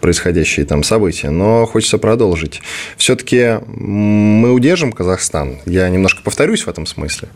происходящие 0.00 0.64
там 0.64 0.82
события, 0.82 1.28
но 1.28 1.66
хочется 1.66 1.98
продолжить. 1.98 2.62
Все-таки 2.96 3.58
мы 3.66 4.52
удержим 4.52 4.92
Казахстан. 4.92 5.58
Я 5.66 5.88
немножко 5.90 6.22
повторюсь 6.22 6.62
в 6.62 6.68
этом 6.68 6.86
смысле. 6.86 7.28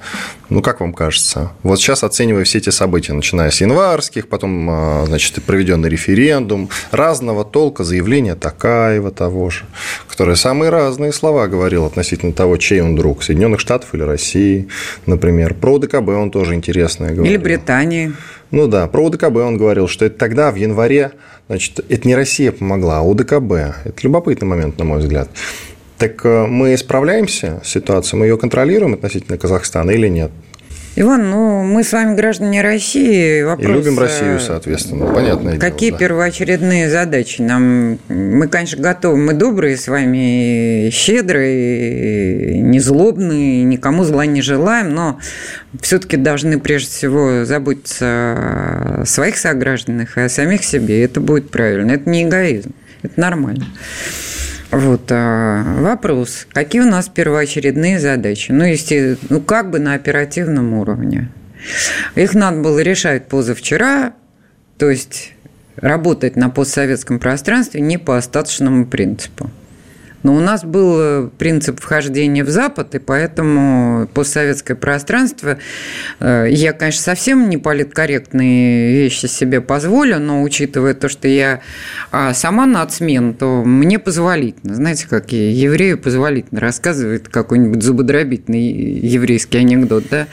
Ну, 0.49 0.63
как 0.63 0.81
вам 0.81 0.95
кажется? 0.95 1.53
Вот 1.63 1.79
сейчас 1.79 2.05
оценивая 2.05 2.45
все 2.45 2.59
эти 2.59 2.71
события, 2.71 3.13
начиная 3.13 3.51
с 3.51 3.61
январских, 3.61 4.29
потом, 4.29 4.69
а, 4.71 5.05
значит, 5.07 5.43
проведенный 5.45 5.91
референдум, 5.91 6.71
разного 6.91 7.45
толка 7.45 7.85
заявления 7.85 8.35
Такаева 8.35 9.11
того 9.11 9.51
же, 9.51 9.65
который 10.09 10.37
самые 10.37 10.71
разные 10.71 11.13
слова 11.13 11.49
говорил 11.49 11.85
относительно 11.85 12.33
того, 12.33 12.57
чей 12.57 12.78
он 12.81 12.97
друг, 12.97 13.23
Соединенных 13.23 13.61
Штатов 13.61 13.95
или 13.95 14.03
России, 14.03 14.69
например. 15.07 15.55
Про 15.55 15.79
ДКБ 15.79 16.09
он 16.09 16.31
тоже 16.31 16.55
интересное 16.55 17.13
говорил. 17.13 17.25
Или 17.25 17.37
Британии. 17.37 18.13
Ну 18.51 18.67
да, 18.67 18.87
про 18.87 19.05
УДКБ 19.05 19.37
он 19.37 19.59
говорил, 19.59 19.89
что 19.89 20.07
это 20.07 20.19
тогда, 20.19 20.51
в 20.51 20.55
январе, 20.55 21.13
значит, 21.49 21.81
это 21.89 22.09
не 22.09 22.15
Россия 22.15 22.51
помогла, 22.51 22.99
а 22.99 23.03
УДКБ. 23.03 23.53
Это 23.85 23.95
любопытный 24.03 24.49
момент, 24.49 24.79
на 24.79 24.85
мой 24.85 25.01
взгляд. 25.01 25.29
Так 25.99 26.25
э, 26.25 26.47
мы 26.47 26.77
справляемся 26.79 27.61
с 27.65 27.69
ситуацией, 27.69 28.21
мы 28.21 28.27
ее 28.27 28.39
контролируем 28.39 28.95
относительно 28.95 29.37
Казахстана 29.37 29.91
или 29.91 30.09
нет? 30.09 30.31
Иван, 31.01 31.31
ну 31.31 31.63
мы 31.63 31.85
с 31.85 31.93
вами 31.93 32.17
граждане 32.17 32.61
России. 32.61 33.43
Вопрос, 33.43 33.69
и 33.69 33.73
любим 33.73 34.01
Россию, 34.01 34.41
соответственно, 34.41 35.07
понятно. 35.07 35.57
Какие 35.57 35.91
дело, 35.91 35.99
да. 36.01 36.07
первоочередные 36.07 36.91
задачи? 36.91 37.41
Нам, 37.41 38.01
мы, 38.09 38.49
конечно, 38.49 38.83
готовы, 38.83 39.17
мы 39.17 39.33
добрые 39.33 39.77
с 39.77 39.87
вами, 39.87 40.91
щедрые, 40.91 42.59
незлобные, 42.59 43.63
никому 43.63 44.03
зла 44.03 44.27
не 44.27 44.43
желаем, 44.43 44.93
но 44.93 45.21
все-таки 45.81 46.17
должны 46.17 46.59
прежде 46.59 46.91
всего 46.91 47.45
заботиться 47.45 49.03
о 49.03 49.05
своих 49.07 49.39
согражданах 49.39 50.19
и 50.19 50.23
о 50.23 50.29
самих 50.29 50.65
себе. 50.65 51.05
Это 51.05 51.21
будет 51.21 51.53
правильно. 51.53 51.93
Это 51.93 52.11
не 52.11 52.25
эгоизм, 52.25 52.73
это 53.05 53.21
нормально. 53.21 53.67
Вот, 54.71 55.11
а, 55.11 55.63
вопрос. 55.81 56.47
Какие 56.53 56.83
у 56.83 56.91
нас 56.91 57.09
первоочередные 57.09 57.99
задачи? 57.99 58.53
Ну, 58.53 58.65
если, 58.65 59.17
ну, 59.31 59.41
как 59.41 59.71
бы 59.71 59.79
на 59.79 59.95
оперативном 59.95 60.75
уровне. 60.75 61.31
Их 62.15 62.35
надо 62.35 62.61
было 62.61 62.79
решать 62.81 63.29
позавчера, 63.29 64.13
то 64.77 64.91
есть 64.91 65.33
работать 65.77 66.37
на 66.37 66.51
постсоветском 66.51 67.19
пространстве 67.19 67.81
не 67.81 67.99
по 67.99 68.17
остаточному 68.17 68.87
принципу. 68.87 69.51
Но 70.23 70.35
у 70.35 70.41
нас 70.41 70.65
был 70.65 70.97
э, 70.99 71.29
принцип 71.39 71.81
вхождения 71.81 72.45
в 72.45 72.49
Запад, 72.49 72.95
и 72.95 72.99
поэтому 72.99 74.09
постсоветское 74.15 74.77
пространство, 74.77 75.59
э, 76.21 76.47
я, 76.51 76.73
конечно, 76.73 77.03
совсем 77.03 77.49
не 77.49 77.57
политкорректные 77.57 78.93
вещи 78.93 79.27
себе 79.27 79.61
позволю, 79.61 80.19
но 80.19 80.43
учитывая 80.43 80.95
то, 80.95 81.09
что 81.09 81.29
я 81.29 81.61
а, 82.11 82.35
сама 82.35 82.67
нацмен, 82.67 83.35
то 83.35 83.63
мне 83.65 83.99
позволительно. 83.99 84.75
Знаете, 84.75 85.07
как 85.09 85.33
и 85.33 85.51
еврею 85.51 85.99
позволительно 85.99 86.61
рассказывает 86.61 87.29
какой-нибудь 87.29 87.83
зубодробительный 87.83 88.71
еврейский 88.71 89.59
анекдот, 89.59 90.05
да? 90.11 90.27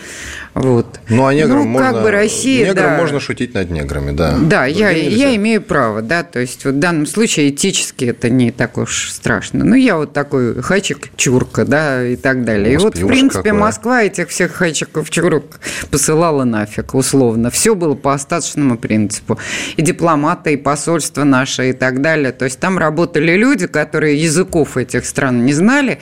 Вот. 0.53 0.99
Ну, 1.09 1.25
а 1.25 1.33
неграм 1.33 1.59
ну, 1.59 1.65
можно, 1.65 1.91
как 1.91 2.03
бы 2.03 2.11
Россия, 2.11 2.69
неграм 2.69 2.91
да. 2.91 2.97
можно 2.97 3.19
шутить 3.19 3.53
над 3.53 3.69
неграми, 3.69 4.11
да. 4.11 4.37
Да, 4.39 4.65
я, 4.65 4.89
я 4.89 5.35
имею 5.35 5.61
право, 5.61 6.01
да, 6.01 6.23
то 6.23 6.39
есть 6.39 6.63
вот 6.63 6.75
в 6.75 6.79
данном 6.79 7.05
случае 7.05 7.49
этически 7.49 8.05
это 8.05 8.29
не 8.29 8.51
так 8.51 8.77
уж 8.77 9.11
страшно. 9.11 9.65
Ну, 9.75 9.81
я 9.81 9.97
вот 9.97 10.13
такой 10.13 10.61
хачик, 10.61 11.09
чурка, 11.17 11.65
да, 11.65 12.01
и 12.01 12.15
так 12.15 12.45
далее. 12.45 12.75
Господи, 12.75 13.01
и 13.01 13.03
вот, 13.03 13.09
в 13.09 13.13
принципе, 13.13 13.43
какое. 13.49 13.59
Москва 13.59 14.03
этих 14.03 14.29
всех 14.29 14.53
хачиков, 14.53 15.09
чурок 15.09 15.59
посылала 15.91 16.45
нафиг, 16.45 16.95
условно. 16.95 17.49
Все 17.49 17.75
было 17.75 17.93
по 17.93 18.13
остаточному 18.13 18.77
принципу. 18.77 19.37
И 19.75 19.81
дипломаты, 19.81 20.53
и 20.53 20.55
посольства 20.55 21.25
наши, 21.25 21.71
и 21.71 21.73
так 21.73 21.99
далее. 21.99 22.31
То 22.31 22.45
есть 22.45 22.57
там 22.57 22.77
работали 22.77 23.35
люди, 23.35 23.67
которые 23.67 24.15
языков 24.15 24.77
этих 24.77 25.05
стран 25.05 25.43
не 25.45 25.51
знали, 25.51 25.99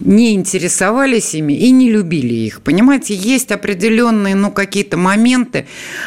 не 0.00 0.34
интересовались 0.34 1.34
ими 1.34 1.52
и 1.52 1.70
не 1.70 1.90
любили 1.90 2.34
их. 2.34 2.60
Понимаете, 2.60 3.14
есть 3.14 3.50
определенные, 3.50 4.34
ну, 4.34 4.50
какие-то 4.50 4.96
моменты 4.96 5.66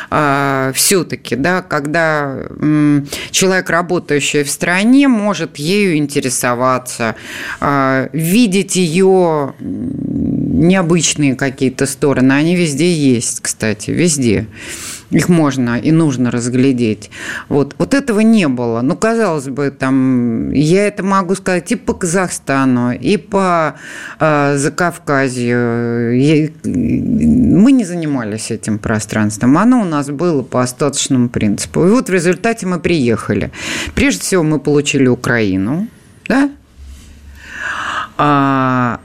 э, 0.10 0.71
все-таки, 0.75 1.36
да, 1.36 1.62
когда 1.62 2.38
э, 2.50 3.01
человек, 3.31 3.69
работающий 3.69 4.43
в 4.43 4.50
стране, 4.50 5.07
может 5.07 5.57
ею 5.57 5.98
интересоваться, 5.98 7.15
э, 7.60 8.10
видеть 8.13 8.75
ее 8.75 9.53
необычные 9.60 11.36
какие-то 11.36 11.86
стороны. 11.86 12.33
Они 12.33 12.55
везде 12.55 12.93
есть, 12.93 13.41
кстати, 13.41 13.91
везде. 13.91 14.48
Их 15.12 15.30
можно 15.30 15.77
и 15.77 15.91
нужно 15.91 16.32
разглядеть. 16.32 17.12
Вот, 17.50 17.75
вот 17.77 17.94
этого 17.94 18.22
не 18.22 18.48
было. 18.48 18.82
Ну, 18.82 18.96
казалось 18.96 19.50
бы, 19.50 19.70
там, 19.70 20.51
я 20.51 20.88
это 20.88 21.03
могу 21.03 21.36
сказать 21.36 21.72
и 21.72 21.75
по 21.75 21.94
Казахстану, 21.94 22.94
и 22.94 23.18
по 23.18 23.75
э, 24.20 24.58
Закавказью. 24.58 26.18
Я, 26.18 26.50
мы 26.63 27.72
не 27.74 27.84
занимались 27.84 28.51
этим 28.51 28.80
пространством. 28.80 29.58
Оно 29.58 29.82
у 29.82 29.86
нас 29.86 30.10
было 30.10 30.44
по 30.44 30.62
остаточному 30.62 31.30
принципу. 31.30 31.86
И 31.86 31.89
вот 31.89 32.10
в 32.10 32.13
результате 32.13 32.65
мы 32.65 32.80
приехали. 32.80 33.51
Прежде 33.94 34.22
всего, 34.22 34.44
мы 34.44 34.60
получили 34.60 35.08
Украину, 35.08 35.88
да? 36.27 36.50
А, 38.18 39.00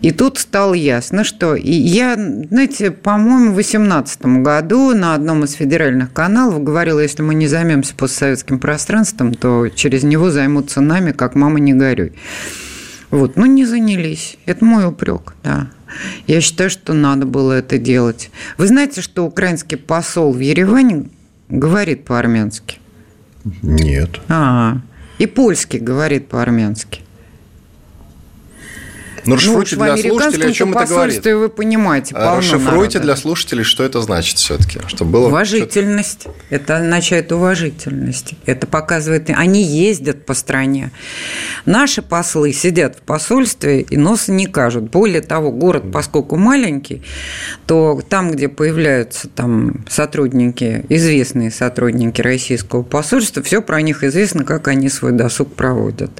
И 0.00 0.12
тут 0.12 0.38
стало 0.38 0.72
ясно, 0.72 1.24
что 1.24 1.54
и 1.54 1.72
я, 1.72 2.14
знаете, 2.14 2.90
по-моему, 2.90 3.50
в 3.50 3.54
2018 3.54 4.22
году 4.42 4.94
на 4.94 5.14
одном 5.14 5.44
из 5.44 5.52
федеральных 5.52 6.12
каналов 6.12 6.62
говорила, 6.62 7.00
если 7.00 7.22
мы 7.22 7.34
не 7.34 7.46
займемся 7.46 7.94
постсоветским 7.94 8.58
пространством, 8.58 9.34
то 9.34 9.68
через 9.68 10.02
него 10.02 10.30
займутся 10.30 10.80
нами, 10.80 11.12
как 11.12 11.34
мама 11.34 11.60
не 11.60 11.74
горюй. 11.74 12.12
Вот, 13.10 13.36
ну 13.36 13.44
не 13.44 13.66
занялись. 13.66 14.38
Это 14.46 14.64
мой 14.64 14.86
упрек, 14.86 15.34
да. 15.42 15.70
Я 16.26 16.40
считаю, 16.40 16.70
что 16.70 16.94
надо 16.94 17.26
было 17.26 17.52
это 17.52 17.76
делать. 17.76 18.30
Вы 18.56 18.68
знаете, 18.68 19.02
что 19.02 19.26
украинский 19.26 19.76
посол 19.76 20.32
в 20.32 20.38
Ереване 20.38 21.06
говорит 21.48 22.04
по-армянски? 22.04 22.78
Нет. 23.62 24.20
А, 24.28 24.78
и 25.18 25.26
польский 25.26 25.80
говорит 25.80 26.28
по-армянски. 26.28 27.02
Ну, 29.30 29.36
расшифруйте 29.36 29.76
ну, 29.76 29.84
для 29.84 29.96
слушателей, 29.96 30.48
о 30.48 30.52
чем 30.52 30.76
это 30.76 30.86
говорит. 30.86 31.24
вы 31.24 31.48
понимаете, 31.48 32.14
а 32.16 32.36
Расшифруйте 32.36 32.98
народа. 32.98 33.00
для 33.00 33.16
слушателей, 33.16 33.62
что 33.62 33.84
это 33.84 34.00
значит 34.00 34.38
все-таки. 34.38 34.80
Чтобы 34.88 35.12
было 35.12 35.26
уважительность. 35.28 36.26
Это 36.48 36.78
означает 36.78 37.30
уважительность. 37.30 38.34
Это 38.44 38.66
показывает... 38.66 39.30
Они 39.30 39.62
ездят 39.62 40.26
по 40.26 40.34
стране. 40.34 40.90
Наши 41.64 42.02
послы 42.02 42.52
сидят 42.52 42.96
в 42.96 43.02
посольстве 43.02 43.82
и 43.82 43.96
носа 43.96 44.32
не 44.32 44.46
кажут. 44.46 44.90
Более 44.90 45.20
того, 45.20 45.52
город, 45.52 45.92
поскольку 45.92 46.36
маленький, 46.36 47.02
то 47.66 48.02
там, 48.08 48.32
где 48.32 48.48
появляются 48.48 49.28
там 49.28 49.84
сотрудники, 49.88 50.84
известные 50.88 51.52
сотрудники 51.52 52.20
российского 52.20 52.82
посольства, 52.82 53.42
все 53.44 53.62
про 53.62 53.80
них 53.80 54.02
известно, 54.02 54.42
как 54.42 54.66
они 54.66 54.88
свой 54.88 55.12
досуг 55.12 55.54
проводят. 55.54 56.10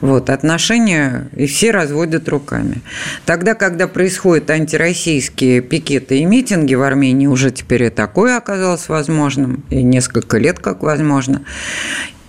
Вот. 0.00 0.30
Отношения 0.30 1.28
и 1.34 1.46
все 1.46 1.72
разводят 1.72 2.28
руками. 2.44 2.82
Тогда, 3.24 3.54
когда 3.54 3.88
происходят 3.88 4.50
антироссийские 4.50 5.60
пикеты 5.60 6.18
и 6.18 6.24
митинги 6.24 6.74
в 6.74 6.82
Армении, 6.82 7.26
уже 7.26 7.50
теперь 7.50 7.84
и 7.84 7.90
такое 7.90 8.36
оказалось 8.36 8.88
возможным, 8.88 9.64
и 9.70 9.82
несколько 9.82 10.38
лет 10.38 10.58
как 10.58 10.82
возможно, 10.82 11.44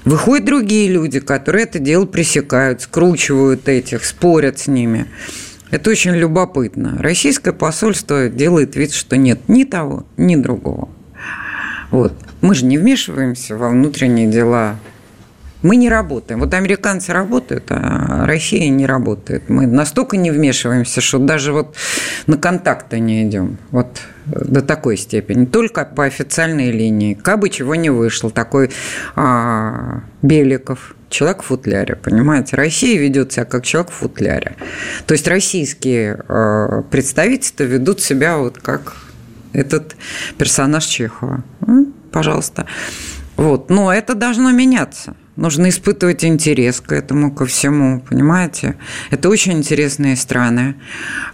Выходят 0.05 0.45
другие 0.45 0.87
люди, 0.87 1.19
которые 1.19 1.63
это 1.63 1.79
дело 1.79 2.05
пресекают, 2.05 2.83
скручивают 2.83 3.67
этих, 3.67 4.05
спорят 4.05 4.59
с 4.59 4.67
ними. 4.67 5.07
Это 5.71 5.89
очень 5.89 6.11
любопытно. 6.11 6.97
Российское 6.99 7.53
посольство 7.53 8.29
делает 8.29 8.75
вид, 8.75 8.93
что 8.93 9.17
нет 9.17 9.49
ни 9.49 9.63
того, 9.63 10.05
ни 10.15 10.35
другого. 10.35 10.89
Вот. 11.89 12.13
Мы 12.41 12.53
же 12.53 12.65
не 12.65 12.77
вмешиваемся 12.77 13.57
во 13.57 13.69
внутренние 13.69 14.27
дела 14.27 14.75
мы 15.65 15.77
не 15.77 15.89
работаем. 15.89 16.41
Вот 16.41 16.53
американцы 16.53 17.11
работают, 17.11 17.65
а 17.69 18.27
Россия 18.27 18.69
не 18.69 18.85
работает. 18.85 19.49
Мы 19.49 19.65
настолько 19.65 20.15
не 20.15 20.29
вмешиваемся, 20.29 21.01
что 21.01 21.17
даже 21.17 21.53
вот 21.53 21.75
на 22.27 22.37
контакты 22.37 22.99
не 22.99 23.23
идем. 23.23 23.57
Вот 23.71 23.99
до 24.27 24.61
такой 24.61 24.95
степени. 24.95 25.45
Только 25.45 25.83
по 25.85 26.05
официальной 26.05 26.69
линии. 26.71 27.15
Кабы 27.15 27.49
чего 27.49 27.73
не 27.73 27.89
вышло. 27.89 28.29
Такой 28.29 28.69
а, 29.15 30.01
Беликов, 30.21 30.95
человек 31.09 31.41
в 31.41 31.45
футляре, 31.47 31.95
понимаете? 31.95 32.55
Россия 32.55 32.99
ведет 32.99 33.31
себя 33.31 33.45
как 33.45 33.63
человек 33.63 33.91
в 33.91 33.95
футляре. 33.95 34.57
То 35.07 35.13
есть 35.13 35.27
российские 35.27 36.23
а, 36.27 36.83
представительства 36.91 37.63
ведут 37.63 38.01
себя 38.01 38.37
вот 38.37 38.59
как 38.59 38.93
этот 39.51 39.95
персонаж 40.37 40.85
Чехова. 40.85 41.43
Пожалуйста. 42.11 42.67
Вот. 43.35 43.71
Но 43.71 43.91
это 43.91 44.13
должно 44.13 44.51
меняться. 44.51 45.15
Нужно 45.35 45.67
испытывать 45.67 46.23
интерес 46.23 46.79
к 46.79 46.93
этому, 46.93 47.29
ко 47.29 47.45
всему, 47.45 47.99
понимаете? 47.99 48.75
Это 49.11 49.27
очень 49.27 49.53
интересные 49.53 50.15
страны. 50.15 50.75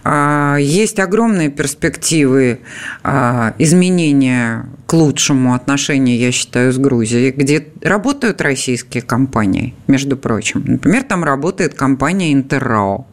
А, 0.02 0.56
есть 0.56 0.98
огромные 0.98 1.50
перспективы 1.50 2.60
а, 3.04 3.54
изменения 3.58 4.66
к 4.86 4.94
лучшему 4.94 5.54
отношения, 5.54 6.16
я 6.16 6.32
считаю, 6.32 6.72
с 6.72 6.78
Грузией, 6.78 7.30
где 7.30 7.68
работают 7.80 8.40
российские 8.40 9.04
компании, 9.04 9.74
между 9.86 10.16
прочим. 10.16 10.64
Например, 10.66 11.04
там 11.04 11.22
работает 11.22 11.74
компания 11.74 12.32
«Интеррао». 12.32 13.06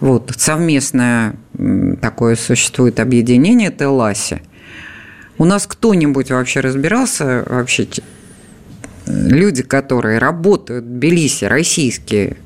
Вот, 0.00 0.32
совместное 0.36 1.34
такое 2.00 2.36
существует 2.36 3.00
объединение 3.00 3.72
«Теласи». 3.72 4.40
У 5.38 5.44
нас 5.44 5.66
кто-нибудь 5.66 6.30
вообще 6.30 6.60
разбирался 6.60 7.44
вообще 7.48 7.88
люди, 9.06 9.62
которые 9.62 10.18
работают 10.18 10.84
в 10.84 10.88
Тбилиси, 10.88 11.44
российские 11.44 12.36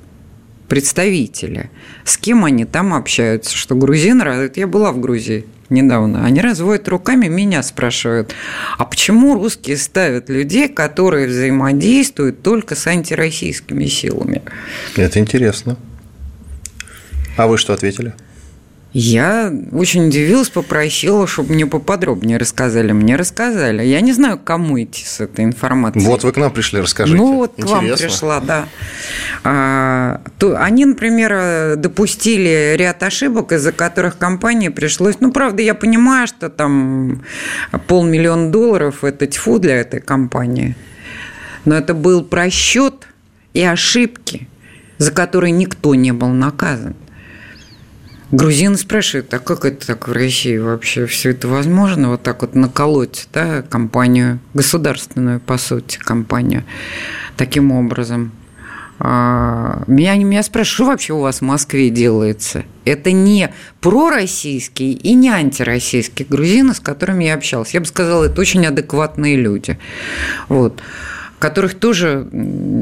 представители, 0.69 1.71
с 2.05 2.17
кем 2.17 2.45
они 2.45 2.65
там 2.65 2.93
общаются, 2.93 3.57
что 3.57 3.75
грузины, 3.75 4.51
я 4.55 4.67
была 4.67 4.93
в 4.93 5.01
Грузии 5.01 5.47
недавно, 5.71 6.25
они 6.25 6.41
разводят 6.41 6.89
руками, 6.89 7.27
меня 7.29 7.63
спрашивают, 7.63 8.35
а 8.79 8.85
почему 8.85 9.35
русские 9.35 9.77
ставят 9.77 10.29
людей, 10.29 10.69
которые 10.69 11.29
взаимодействуют 11.29 12.43
только 12.43 12.75
с 12.75 12.87
антироссийскими 12.87 13.87
силами? 13.87 14.43
Это 14.97 15.19
интересно. 15.19 15.77
А 17.37 17.47
вы 17.47 17.59
что 17.59 17.73
ответили? 17.75 18.15
Я 18.99 19.53
очень 19.73 20.07
удивилась, 20.07 20.49
попросила, 20.49 21.27
чтобы 21.27 21.53
мне 21.53 21.67
поподробнее 21.67 22.39
рассказали. 22.39 22.93
Мне 22.93 23.17
рассказали. 23.17 23.85
Я 23.85 24.01
не 24.01 24.15
знаю, 24.15 24.41
кому 24.43 24.83
идти 24.83 25.05
с 25.05 25.21
этой 25.21 25.45
информацией. 25.45 26.07
Вот 26.07 26.25
вы 26.25 26.33
к 26.33 26.39
нам 26.39 26.51
пришли, 26.51 26.81
расскажите. 26.81 27.19
Ну, 27.19 27.37
вот 27.37 27.53
Интересно. 27.59 27.79
к 27.79 27.83
вам 27.83 27.99
пришла, 27.99 28.41
да. 28.41 28.69
А, 29.45 30.23
то, 30.39 30.57
они, 30.59 30.87
например, 30.87 31.77
допустили 31.77 32.75
ряд 32.79 33.03
ошибок, 33.03 33.53
из-за 33.53 33.73
которых 33.73 34.17
компании 34.17 34.71
пришлось... 34.71 35.17
Ну, 35.21 35.31
правда, 35.31 35.61
я 35.61 35.75
понимаю, 35.75 36.27
что 36.27 36.49
там 36.49 37.23
полмиллиона 37.89 38.51
долларов– 38.51 38.99
это 39.05 39.27
тьфу 39.27 39.59
для 39.59 39.77
этой 39.77 40.01
компании. 40.01 40.75
Но 41.67 41.75
это 41.75 41.93
был 41.93 42.25
просчет 42.25 43.09
и 43.53 43.63
ошибки, 43.63 44.49
за 44.97 45.13
которые 45.13 45.51
никто 45.51 45.95
не 45.95 46.13
был 46.13 46.29
наказан. 46.29 46.97
Грузин 48.33 48.77
спрашивает, 48.77 49.33
а 49.35 49.39
как 49.39 49.65
это 49.65 49.87
так 49.87 50.09
в 50.09 50.13
России 50.13 50.59
вообще 50.59 51.07
все 51.07 51.31
это 51.31 51.47
возможно, 51.47 52.11
вот 52.11 52.23
так 52.23 52.43
вот 52.43 52.57
наколоть 52.57 53.29
да, 53.33 53.63
компанию, 53.63 54.41
государственную, 54.53 55.39
по 55.39 55.59
сути, 55.59 55.99
компанию 55.99 56.65
таким 57.37 57.71
образом? 57.71 58.33
А, 58.99 59.83
меня, 59.87 60.17
меня 60.17 60.43
спрашивают, 60.43 60.75
что 60.75 60.87
вообще 60.87 61.13
у 61.13 61.21
вас 61.21 61.39
в 61.39 61.43
Москве 61.43 61.91
делается? 61.91 62.65
Это 62.85 63.13
не 63.13 63.53
пророссийские 63.81 64.93
и 64.93 65.15
не 65.15 65.29
антироссийские 65.29 66.27
грузины, 66.29 66.75
с 66.75 66.81
которыми 66.81 67.25
я 67.25 67.35
общалась. 67.35 67.75
Я 67.75 67.81
бы 67.81 67.87
сказала, 67.87 68.25
это 68.25 68.41
очень 68.41 68.67
адекватные 68.67 69.37
люди. 69.37 69.79
Вот 70.49 70.81
которых 71.47 71.75
тоже, 71.75 72.27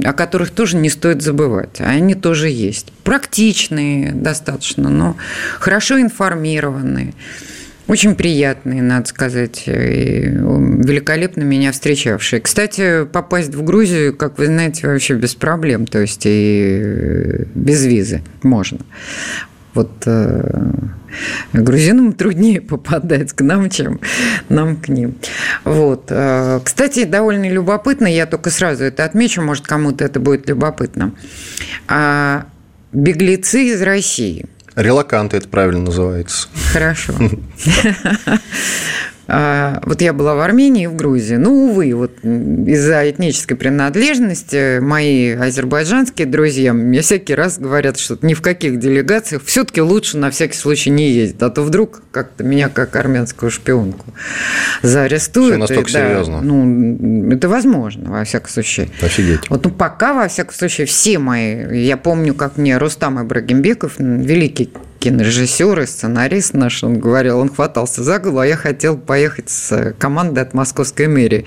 о 0.05 0.13
которых 0.15 0.51
тоже 0.51 0.77
не 0.77 0.89
стоит 0.89 1.21
забывать. 1.21 1.81
Они 1.81 2.15
тоже 2.15 2.49
есть. 2.49 2.93
Практичные 3.03 4.13
достаточно, 4.13 4.89
но 4.89 5.17
хорошо 5.59 6.01
информированные. 6.01 7.13
Очень 7.87 8.15
приятные, 8.15 8.81
надо 8.81 9.07
сказать, 9.07 9.65
и 9.67 9.71
великолепно 9.71 11.43
меня 11.43 11.73
встречавшие. 11.73 12.41
Кстати, 12.41 13.05
попасть 13.05 13.55
в 13.55 13.63
Грузию, 13.63 14.17
как 14.17 14.39
вы 14.39 14.47
знаете, 14.47 14.87
вообще 14.87 15.13
без 15.15 15.35
проблем, 15.35 15.87
то 15.87 15.99
есть 15.99 16.23
и 16.25 17.45
без 17.55 17.85
визы 17.85 18.23
можно. 18.43 18.79
Вот 19.75 19.91
э, 20.07 20.63
грузинам 21.53 22.13
труднее 22.13 22.61
попадать 22.61 23.33
к 23.33 23.41
нам, 23.41 23.71
чем 23.71 24.01
нам 24.49 24.77
к 24.77 24.89
ним. 24.89 25.17
Вот. 25.65 26.07
Э, 26.11 26.61
кстати, 26.63 27.05
довольно 27.05 27.49
любопытно, 27.49 28.07
я 28.07 28.27
только 28.27 28.51
сразу 28.51 28.85
это 28.85 29.05
отмечу, 29.05 29.43
может, 29.43 29.67
кому-то 29.67 30.05
это 30.05 30.21
будет 30.21 30.49
любопытно. 30.49 31.13
А 31.89 32.47
беглецы 32.93 33.65
из 33.65 33.83
России. 33.83 34.47
Релаканты 34.77 35.37
это 35.37 35.49
правильно 35.49 35.85
называется. 35.85 36.49
Хорошо. 36.73 37.15
А, 39.27 39.81
вот 39.85 40.03
я 40.03 40.13
была 40.13 40.35
в 40.35 40.41
Армении 40.41 40.85
и 40.85 40.87
в 40.87 40.97
Грузии. 40.97 41.37
Ну, 41.37 41.71
увы, 41.71 41.95
вот 41.95 42.13
из-за 42.23 43.11
этнической 43.11 43.57
принадлежности 43.57 44.81
мои 44.81 45.33
азербайджанские 45.33 46.27
друзья 46.27 46.73
мне 46.73 47.01
всякий 47.01 47.35
раз 47.35 47.59
говорят, 47.59 47.99
что 47.99 48.19
ни 48.23 48.35
в 48.35 48.43
каких 48.43 48.79
делегациях 48.79 49.43
все-таки 49.45 49.81
лучше 49.81 50.19
на 50.19 50.31
всякий 50.31 50.57
случай 50.57 50.91
не 50.91 51.11
ездить, 51.11 51.41
а 51.41 51.51
то 51.51 51.63
вдруг 51.63 52.03
как-то 52.11 52.45
меня 52.45 52.69
как 52.69 52.97
армянскую 52.97 53.51
шпионку 53.51 54.07
заарестуют. 54.83 55.55
Все 55.55 55.59
настолько 55.59 55.91
и, 55.91 55.93
да, 55.93 56.09
серьезно. 56.09 56.41
Ну, 56.43 57.33
это 57.33 57.49
возможно, 57.49 58.11
во 58.11 58.25
всяком 58.25 58.51
случае. 58.51 58.89
Офигеть. 59.01 59.49
Вот 59.49 59.65
ну, 59.65 59.71
пока, 59.71 60.13
во 60.13 60.29
всяком 60.29 60.55
случае, 60.55 60.87
все 60.87 61.19
мои, 61.19 61.83
я 61.83 61.97
помню, 61.97 62.35
как 62.35 62.57
мне 62.57 62.77
Рустам 62.77 63.23
Ибрагимбеков, 63.23 63.95
великий 63.99 64.71
кинорежиссер 65.05 65.81
и 65.81 65.87
сценарист 65.87 66.55
наш, 66.55 66.83
он 66.83 66.99
говорил, 66.99 67.39
он 67.39 67.51
хватался 67.51 68.03
за 68.03 68.19
голову, 68.19 68.39
а 68.39 68.47
я 68.47 68.57
хотел 68.57 68.97
поехать 68.97 69.51
с 69.51 69.95
командой 69.99 70.41
от 70.41 70.55
московской 70.55 71.09
мэрии. 71.09 71.45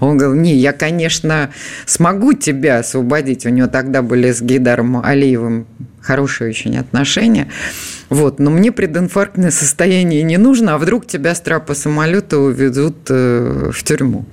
Он 0.00 0.18
говорил, 0.18 0.38
не, 0.38 0.54
я, 0.54 0.74
конечно, 0.74 1.50
смогу 1.86 2.34
тебя 2.34 2.80
освободить. 2.80 3.46
У 3.46 3.48
него 3.48 3.66
тогда 3.66 4.02
были 4.02 4.30
с 4.30 4.42
Гейдаром 4.42 5.02
Алиевым 5.02 5.66
хорошие 6.02 6.50
очень 6.50 6.76
отношения. 6.76 7.50
Вот, 8.08 8.38
но 8.38 8.50
мне 8.50 8.72
прединфарктное 8.72 9.50
состояние 9.50 10.22
не 10.22 10.38
нужно, 10.38 10.74
а 10.74 10.78
вдруг 10.78 11.06
тебя 11.06 11.34
с 11.34 11.40
трапа 11.40 11.74
самолета 11.74 12.38
увезут 12.38 12.96
э, 13.10 13.70
в 13.72 13.82
тюрьму. 13.84 14.24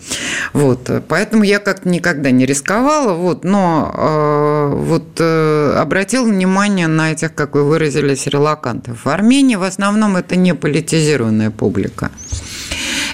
Вот, 0.53 0.89
поэтому 1.07 1.43
я 1.43 1.59
как-то 1.59 1.89
никогда 1.89 2.31
не 2.31 2.45
рисковала, 2.45 3.13
вот, 3.13 3.43
но 3.43 3.91
э, 3.93 4.75
вот 4.75 5.19
э, 5.19 5.73
обратил 5.77 6.25
внимание 6.25 6.87
на 6.87 7.11
этих, 7.11 7.35
как 7.35 7.55
вы 7.55 7.65
выразились, 7.65 8.27
релакантов. 8.27 9.03
В 9.03 9.09
Армении 9.09 9.55
в 9.55 9.63
основном 9.63 10.15
это 10.15 10.35
не 10.37 10.55
политизированная 10.55 11.51
публика. 11.51 12.11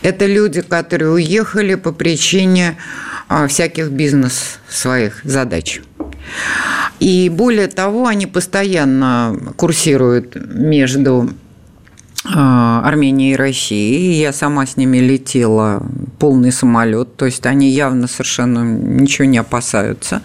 Это 0.04 0.26
люди, 0.26 0.62
которые 0.62 1.12
уехали 1.12 1.76
по 1.76 1.92
причине 1.92 2.78
а, 3.28 3.48
всяких 3.48 3.92
бизнес 3.92 4.60
своих 4.68 5.22
задач. 5.24 5.82
И 7.00 7.30
более 7.30 7.68
того, 7.68 8.06
они 8.06 8.28
постоянно 8.28 9.36
курсируют 9.58 10.36
между 10.36 11.32
а, 12.24 12.84
Арменией 12.86 13.34
и 13.34 13.36
Россией. 13.36 14.20
Я 14.20 14.32
сама 14.32 14.66
с 14.68 14.78
ними 14.78 15.00
летела 15.00 15.84
полный 16.20 16.52
самолет, 16.52 17.16
то 17.16 17.26
есть 17.26 17.46
они 17.48 17.70
явно 17.70 18.08
совершенно 18.08 18.64
ничего 18.64 19.26
не 19.26 19.40
опасаются. 19.40 20.22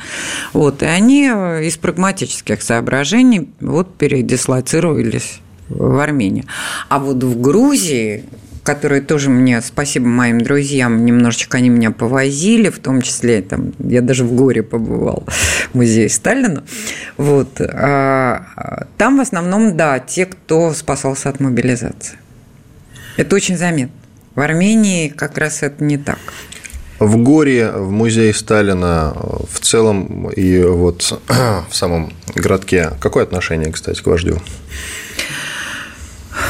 Вот, 0.53 0.83
и 0.83 0.87
они 0.87 1.25
из 1.27 1.79
прагматических 1.79 2.61
соображений 2.61 3.49
вот 3.61 3.97
передислоцировались 3.97 5.41
в 5.71 5.99
Армению. 5.99 6.45
А 6.89 6.99
вот 6.99 7.25
в 7.25 7.41
Грузии 7.41 8.25
которые 8.67 9.01
тоже 9.01 9.31
мне, 9.31 9.63
спасибо 9.63 10.07
моим 10.09 10.41
друзьям, 10.41 11.05
немножечко 11.05 11.59
они 11.59 11.69
меня 11.69 11.93
повозили, 11.93 12.69
в 12.69 12.81
том 12.81 13.01
числе, 13.01 13.41
там, 13.41 13.73
я 13.79 14.03
даже 14.03 14.25
в 14.25 14.35
горе 14.35 14.65
побывал, 14.65 15.25
в 15.73 15.75
музее 15.77 16.09
Сталина. 16.09 16.65
Вот. 17.17 17.61
А, 17.61 18.87
там 18.99 19.19
в 19.19 19.21
основном, 19.21 19.77
да, 19.77 20.01
те, 20.01 20.27
кто 20.27 20.75
спасался 20.75 21.29
от 21.29 21.39
мобилизации. 21.39 22.19
Это 23.17 23.37
очень 23.37 23.57
заметно. 23.57 23.95
В 24.35 24.41
Армении 24.41 25.09
как 25.09 25.39
раз 25.39 25.63
это 25.63 25.83
не 25.83 25.97
так. 25.97 26.19
В 26.99 27.19
горе 27.19 27.71
в 27.71 27.93
музее 27.93 28.35
Сталина 28.35 29.15
в 29.51 29.61
целом 29.61 30.29
и 30.31 30.63
вот 30.63 31.21
в 31.71 31.75
самом 31.75 32.13
городке 32.35 32.91
какое 33.01 33.23
отношение, 33.23 33.71
кстати, 33.71 34.03
к 34.03 34.07
вождю? 34.07 34.41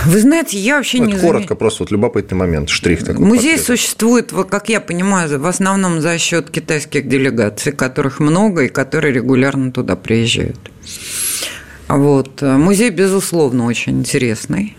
Вы 0.06 0.20
знаете, 0.20 0.58
я 0.58 0.76
вообще 0.76 0.98
вот 0.98 1.08
не 1.08 1.18
коротко, 1.18 1.48
зам... 1.48 1.58
просто 1.58 1.82
вот 1.82 1.90
любопытный 1.90 2.38
момент, 2.38 2.68
штрих 2.68 3.04
такой. 3.04 3.24
Музей 3.24 3.56
портрет. 3.56 3.66
существует, 3.66 4.32
как 4.48 4.68
я 4.68 4.80
понимаю, 4.80 5.40
в 5.40 5.46
основном 5.46 6.00
за 6.00 6.16
счет 6.18 6.50
китайских 6.50 7.08
делегаций, 7.08 7.72
которых 7.72 8.20
много 8.20 8.64
и 8.64 8.68
которые 8.68 9.12
регулярно 9.12 9.72
туда 9.72 9.96
приезжают. 9.96 10.70
Вот. 11.88 12.42
Музей, 12.42 12.90
безусловно, 12.90 13.66
очень 13.66 14.00
интересный. 14.00 14.76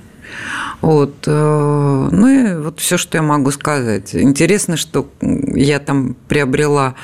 Вот. 0.82 1.16
Э, 1.26 2.10
ну 2.12 2.28
и 2.28 2.56
вот 2.62 2.80
все, 2.80 2.98
что 2.98 3.18
я 3.18 3.22
могу 3.22 3.52
сказать. 3.52 4.14
Интересно, 4.16 4.78
что 4.78 5.10
я 5.22 5.80
там 5.80 6.16
приобрела 6.28 6.96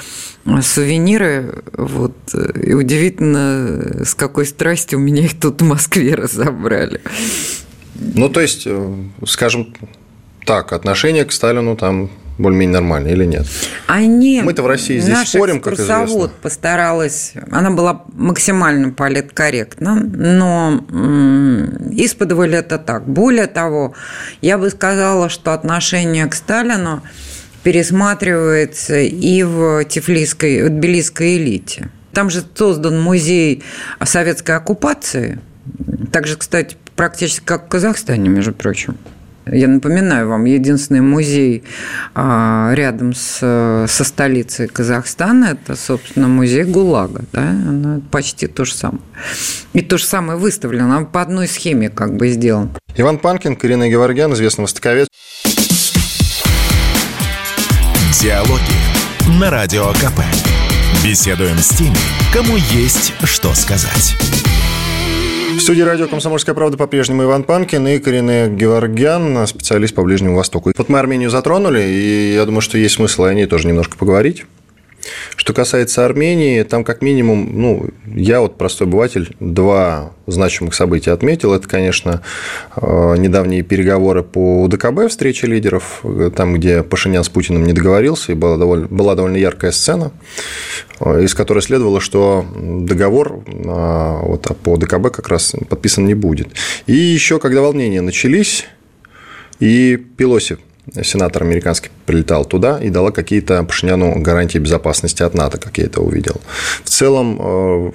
сувениры, 0.62 1.64
вот, 1.74 2.16
и 2.34 2.74
удивительно, 2.74 4.04
с 4.06 4.14
какой 4.14 4.46
страстью 4.46 5.00
у 5.00 5.02
меня 5.02 5.24
их 5.24 5.40
тут 5.40 5.62
в 5.62 5.66
Москве 5.66 6.16
разобрали. 6.16 7.02
Ну, 7.96 8.30
то 8.30 8.42
есть, 8.42 8.64
э, 8.66 8.94
скажем 9.26 9.74
так, 10.46 10.74
отношение 10.74 11.26
к 11.26 11.32
Сталину 11.32 11.76
там 11.76 12.10
более-менее 12.38 12.74
нормально 12.74 13.08
или 13.10 13.26
нет? 13.26 13.46
Они, 13.88 14.42
Мы-то 14.44 14.64
в 14.64 14.68
России 14.68 15.00
здесь 15.00 15.14
наш 15.14 15.30
спорим, 15.30 15.62
как 15.62 15.74
известно. 15.74 16.32
постаралась, 16.42 17.34
она 17.52 17.70
была 17.72 18.04
максимально 18.14 18.90
политкорректна, 18.90 19.96
но 19.96 20.84
исподволь 21.92 22.56
это 22.56 22.80
так. 22.80 23.08
Более 23.08 23.48
того, 23.48 23.94
я 24.42 24.58
бы 24.58 24.70
сказала, 24.70 25.30
что 25.30 25.54
отношение 25.54 26.26
к 26.26 26.34
Сталину 26.34 27.04
пересматривается 27.64 29.00
и 29.00 29.44
в 29.44 29.86
тифлисской, 29.86 30.64
в 30.64 30.70
тбилисской 30.70 31.38
элите. 31.38 31.90
Там 32.12 32.30
же 32.30 32.44
создан 32.56 33.02
музей 33.02 33.64
советской 34.04 34.58
оккупации. 34.58 35.40
Также, 36.12 36.36
кстати, 36.36 36.78
практически 36.96 37.46
как 37.46 37.66
в 37.66 37.68
Казахстане, 37.70 38.30
между 38.30 38.54
прочим. 38.54 38.98
Я 39.46 39.68
напоминаю 39.68 40.30
вам, 40.30 40.46
единственный 40.46 41.02
музей 41.02 41.64
а, 42.16 42.72
рядом 42.74 43.14
с, 43.14 43.86
со 43.90 44.04
столицей 44.04 44.68
Казахстана– 44.68 45.46
это, 45.52 45.76
собственно, 45.76 46.30
музей 46.30 46.64
ГУЛАГа. 46.64 47.26
Да? 47.34 47.42
Она 47.42 48.02
почти 48.10 48.48
то 48.48 48.64
же 48.64 48.74
самое. 48.74 49.02
И 49.74 49.82
то 49.82 49.98
же 49.98 50.06
самое 50.06 50.40
выставлено, 50.40 51.06
по 51.06 51.22
одной 51.22 51.48
схеме 51.48 51.90
как 51.90 52.16
бы 52.16 52.30
сделан. 52.30 52.72
Иван 52.96 53.18
Панкин, 53.18 53.58
Карина 53.58 53.90
Геворгян, 53.90 54.34
известный 54.34 54.62
востоковед. 54.62 55.10
Диалоги 58.22 59.40
на 59.40 59.50
Радио 59.50 59.92
КП. 59.94 60.22
Беседуем 61.04 61.58
с 61.58 61.70
теми, 61.70 61.98
кому 62.32 62.56
есть 62.56 63.14
что 63.26 63.54
сказать. 63.54 64.16
В 65.56 65.60
студии 65.60 65.82
радио 65.82 66.08
«Комсомольская 66.08 66.56
правда» 66.56 66.78
по-прежнему 66.78 67.24
Иван 67.24 67.44
Панкин 67.44 67.88
и 67.88 68.00
Карина 68.00 68.48
Геворгян, 68.48 69.46
специалист 69.48 69.94
по 69.94 70.04
Ближнему 70.04 70.36
Востоку. 70.36 70.72
Вот 70.76 70.90
мы 70.90 70.98
Армению 70.98 71.30
затронули, 71.30 71.80
и 71.80 72.34
я 72.34 72.44
думаю, 72.46 72.62
что 72.62 72.78
есть 72.78 72.96
смысл 72.96 73.26
о 73.26 73.34
ней 73.34 73.46
тоже 73.46 73.68
немножко 73.68 73.96
поговорить. 73.96 74.46
Что 75.36 75.54
касается 75.54 76.06
Армении, 76.06 76.64
там 76.64 76.84
как 76.84 77.02
минимум, 77.02 77.50
ну, 77.54 77.90
я 78.06 78.40
вот 78.42 78.58
простой 78.58 78.88
обыватель, 78.88 79.36
два 79.40 80.14
значимых 80.28 80.74
события 80.74 81.12
отметил. 81.12 81.54
Это, 81.54 81.68
конечно, 81.68 82.22
э, 82.76 83.16
недавние 83.18 83.64
переговоры 83.64 84.24
по 84.24 84.64
УДКБ, 84.64 85.10
встреча 85.10 85.48
лидеров, 85.48 86.04
там, 86.36 86.54
где 86.54 86.84
Пашинян 86.84 87.24
с 87.24 87.30
Путиным 87.30 87.66
не 87.66 87.74
договорился, 87.74 88.32
и 88.32 88.36
была 88.36 88.58
довольно, 88.58 88.88
была 88.88 89.16
довольно 89.16 89.38
яркая 89.38 89.72
сцена, 89.72 90.12
э, 91.00 91.24
из 91.24 91.34
которой 91.34 91.60
следовало, 91.60 92.00
что 92.00 92.46
договор 92.56 93.44
э, 93.46 94.20
вот, 94.24 94.48
по 94.64 94.70
УДКБ 94.70 95.12
как 95.12 95.28
раз 95.28 95.56
подписан 95.68 96.06
не 96.06 96.14
будет. 96.14 96.50
И 96.88 96.94
еще, 96.94 97.40
когда 97.40 97.62
волнения 97.62 98.02
начались, 98.02 98.66
и 99.60 99.98
Пелоси 99.98 100.58
сенатор 101.04 101.44
американский 101.44 101.90
прилетал 102.06 102.46
туда 102.46 102.80
и 102.80 102.90
дала 102.90 103.12
какие-то 103.12 103.64
Пашиняну 103.64 104.20
гарантии 104.22 104.58
безопасности 104.58 105.24
от 105.24 105.34
НАТО, 105.34 105.58
как 105.58 105.78
я 105.78 105.86
это 105.86 106.02
увидел. 106.02 106.42
В 106.84 106.90
целом, 106.90 107.38
э, 107.40 107.92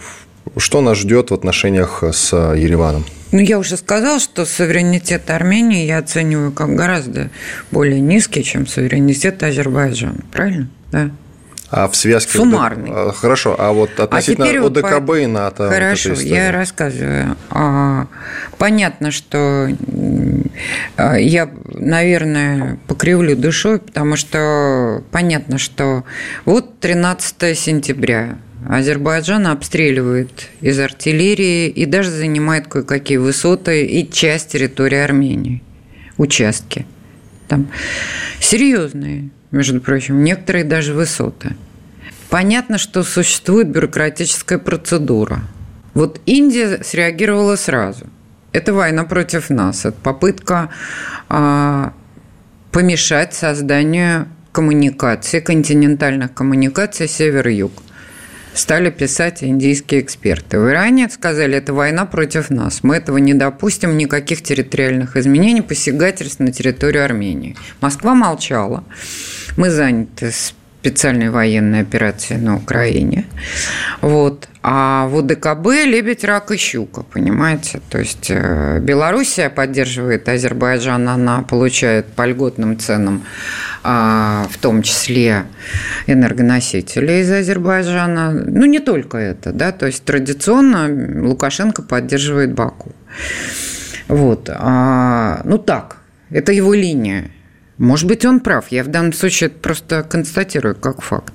что 0.57 0.81
нас 0.81 0.99
ждет 0.99 1.31
в 1.31 1.35
отношениях 1.35 2.03
с 2.03 2.33
Ереваном? 2.33 3.05
Ну, 3.31 3.41
я 3.41 3.59
уже 3.59 3.77
сказала, 3.77 4.19
что 4.19 4.47
суверенитет 4.47 5.29
Армении 5.31 5.85
я 5.85 5.99
оцениваю 5.99 6.51
как 6.51 6.75
гораздо 6.75 7.31
более 7.71 8.01
низкий, 8.01 8.43
чем 8.43 8.67
суверенитет 8.67 9.43
Азербайджана. 9.43 10.21
Правильно? 10.33 10.71
Да. 10.91 11.11
А 11.71 11.87
в 11.89 11.97
связке... 11.97 12.39
Суммарный. 12.39 12.91
А, 12.91 13.13
хорошо, 13.13 13.55
а 13.59 13.73
вот 13.73 13.91
а 13.99 14.05
относительно 14.05 14.47
а 14.47 14.67
ОДКБ 14.67 15.11
и 15.17 15.27
НАТО... 15.27 15.69
Хорошо, 15.69 16.11
вот 16.11 16.21
я 16.21 16.51
рассказываю. 16.51 17.37
А, 17.51 18.07
понятно, 18.57 19.11
что 19.11 19.69
я, 20.97 21.51
наверное, 21.67 22.79
покривлю 22.87 23.37
душой, 23.37 23.79
потому 23.79 24.17
что 24.17 25.03
понятно, 25.11 25.59
что 25.59 26.05
вот 26.45 26.81
13 26.81 27.59
сентября 27.59 28.39
Азербайджан 28.69 29.47
обстреливает 29.47 30.49
из 30.61 30.79
артиллерии 30.79 31.69
и 31.69 31.87
даже 31.87 32.11
занимает 32.11 32.67
кое-какие 32.67 33.19
высоты 33.19 33.87
и 33.87 34.11
часть 34.11 34.53
территории 34.53 34.99
Армении, 34.99 35.63
участки. 36.17 36.87
Там 37.47 37.69
серьезные 38.41 39.31
между 39.51 39.81
прочим, 39.81 40.23
некоторые 40.23 40.65
даже 40.65 40.93
высоты. 40.93 41.57
Понятно, 42.29 42.77
что 42.77 43.03
существует 43.05 43.69
бюрократическая 43.69 44.59
процедура. 44.59 45.43
Вот 45.95 46.21
Индия 46.27 46.83
среагировала 46.85 47.57
сразу. 47.57 48.07
Это 48.59 48.75
война 48.75 49.05
против 49.05 49.51
нас, 49.51 49.85
это 49.85 49.97
попытка 50.03 50.69
а, 51.29 51.93
помешать 52.73 53.33
созданию 53.33 54.27
коммуникации, 54.51 55.39
континентальных 55.39 56.35
коммуникаций 56.35 57.07
север-юг. 57.07 57.71
Стали 58.55 58.91
писать 58.91 59.45
индийские 59.45 60.01
эксперты. 60.01 60.59
В 60.59 60.69
Иране 60.69 61.09
сказали, 61.09 61.57
это 61.57 61.73
война 61.73 62.05
против 62.05 62.51
нас. 62.51 62.83
Мы 62.83 62.97
этого 62.97 63.19
не 63.19 63.33
допустим, 63.33 63.97
никаких 63.97 64.43
территориальных 64.43 65.17
изменений, 65.17 65.63
посягательств 65.63 66.41
на 66.41 66.51
территорию 66.51 67.05
Армении. 67.05 67.55
Москва 67.81 68.17
молчала. 68.17 68.83
Мы 69.57 69.71
заняты 69.71 70.33
специальной 70.89 71.29
военной 71.29 71.81
операцией 71.81 72.41
на 72.41 72.57
Украине. 72.57 73.25
Вот. 74.01 74.49
А 74.63 75.07
в 75.09 75.17
УДКБ 75.17 75.67
лебедь, 75.85 76.25
рак 76.25 76.51
и 76.51 76.57
щука, 76.57 77.03
понимаете? 77.03 77.81
То 77.91 77.99
есть 77.99 78.31
э, 78.31 78.81
Белоруссия 78.81 79.51
поддерживает 79.51 80.29
Азербайджан, 80.29 81.09
она 81.09 81.43
получает 81.43 82.07
по 82.07 82.27
льготным 82.27 82.79
ценам, 82.79 83.23
а, 83.83 84.47
в 84.51 84.57
том 84.59 84.83
числе 84.83 85.45
энергоносители 86.07 87.21
из 87.21 87.31
Азербайджана. 87.31 88.31
Ну, 88.31 88.65
не 88.67 88.81
только 88.81 89.19
это, 89.19 89.53
да, 89.53 89.73
то 89.73 89.87
есть 89.87 90.05
традиционно 90.05 91.29
Лукашенко 91.29 91.83
поддерживает 91.83 92.55
Баку. 92.55 92.93
Вот. 94.09 94.51
А, 94.51 95.43
ну 95.45 95.59
так, 95.59 95.99
это 96.31 96.53
его 96.53 96.73
линия. 96.73 97.31
Может 97.79 98.09
быть, 98.09 98.25
он 98.25 98.41
прав. 98.41 98.69
Я 98.71 98.83
в 98.85 98.89
данном 98.89 99.13
случае 99.13 99.49
это 99.49 99.59
просто 99.59 100.03
констатирую 100.03 100.75
как 100.75 101.01
факт. 101.01 101.35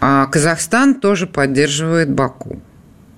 А 0.00 0.26
Казахстан 0.26 0.94
тоже 0.94 1.26
поддерживает 1.26 2.10
Баку. 2.10 2.60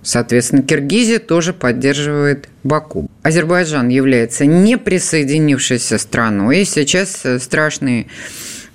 Соответственно, 0.02 0.62
Киргизия 0.62 1.18
тоже 1.18 1.52
поддерживает 1.52 2.48
Баку. 2.62 3.11
Азербайджан 3.24 3.88
является 3.88 4.46
неприсоединившейся 4.46 5.98
страной. 5.98 6.61
И 6.61 6.64
сейчас 6.64 7.24
страшные 7.40 8.06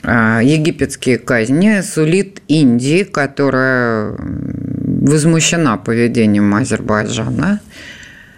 а, 0.03 0.41
египетские 0.41 1.17
казни 1.17 1.79
сулит 1.81 2.41
Индии, 2.49 3.03
которая 3.03 4.15
возмущена 4.17 5.77
поведением 5.77 6.53
Азербайджана, 6.53 7.61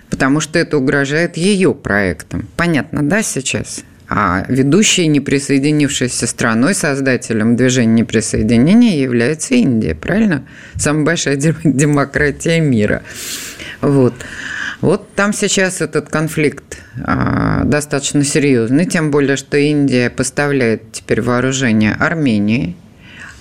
потому 0.10 0.40
что 0.40 0.60
это 0.60 0.78
угрожает 0.78 1.38
ее 1.38 1.74
проектам. 1.74 2.48
Понятно, 2.56 3.02
да, 3.02 3.24
сейчас? 3.24 3.84
А 4.16 4.46
ведущей 4.48 5.08
неприсоединившейся 5.08 6.28
страной, 6.28 6.76
создателем 6.76 7.56
движения 7.56 8.02
неприсоединения 8.02 9.02
является 9.02 9.56
Индия, 9.56 9.96
правильно? 9.96 10.46
Самая 10.76 11.04
большая 11.04 11.36
демократия 11.64 12.60
мира. 12.60 13.02
Вот. 13.82 14.14
Вот 14.82 15.12
там 15.16 15.34
сейчас 15.34 15.82
этот 15.82 16.10
конфликт 16.10 16.78
а, 17.04 17.64
достаточно 17.64 18.24
серьезный, 18.24 18.86
тем 18.86 19.10
более, 19.10 19.36
что 19.36 19.58
Индия 19.58 20.12
поставляет 20.12 20.92
теперь 20.92 21.22
вооружение 21.22 21.94
Армении, 21.94 22.76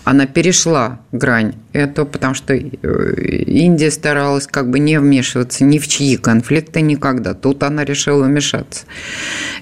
она 0.05 0.27
перешла 0.27 1.01
грань 1.13 1.55
этого, 1.73 2.05
потому 2.05 2.35
что 2.35 2.55
э, 2.55 3.15
Индия 3.47 3.91
старалась 3.91 4.47
как 4.47 4.69
бы 4.69 4.79
не 4.79 4.99
вмешиваться 4.99 5.65
ни 5.65 5.79
в 5.79 5.87
чьи 5.87 6.17
конфликты 6.17 6.81
никогда. 6.81 7.35
Тут 7.35 7.63
она 7.63 7.85
решила 7.85 8.25
вмешаться. 8.25 8.85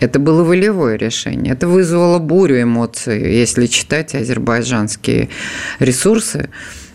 Это 0.00 0.18
было 0.18 0.42
волевое 0.42 0.96
решение. 0.96 1.52
Это 1.52 1.68
вызвало 1.68 2.18
бурю 2.18 2.62
эмоций, 2.62 3.34
если 3.34 3.66
читать 3.66 4.14
азербайджанские 4.14 5.28
ресурсы 5.78 6.48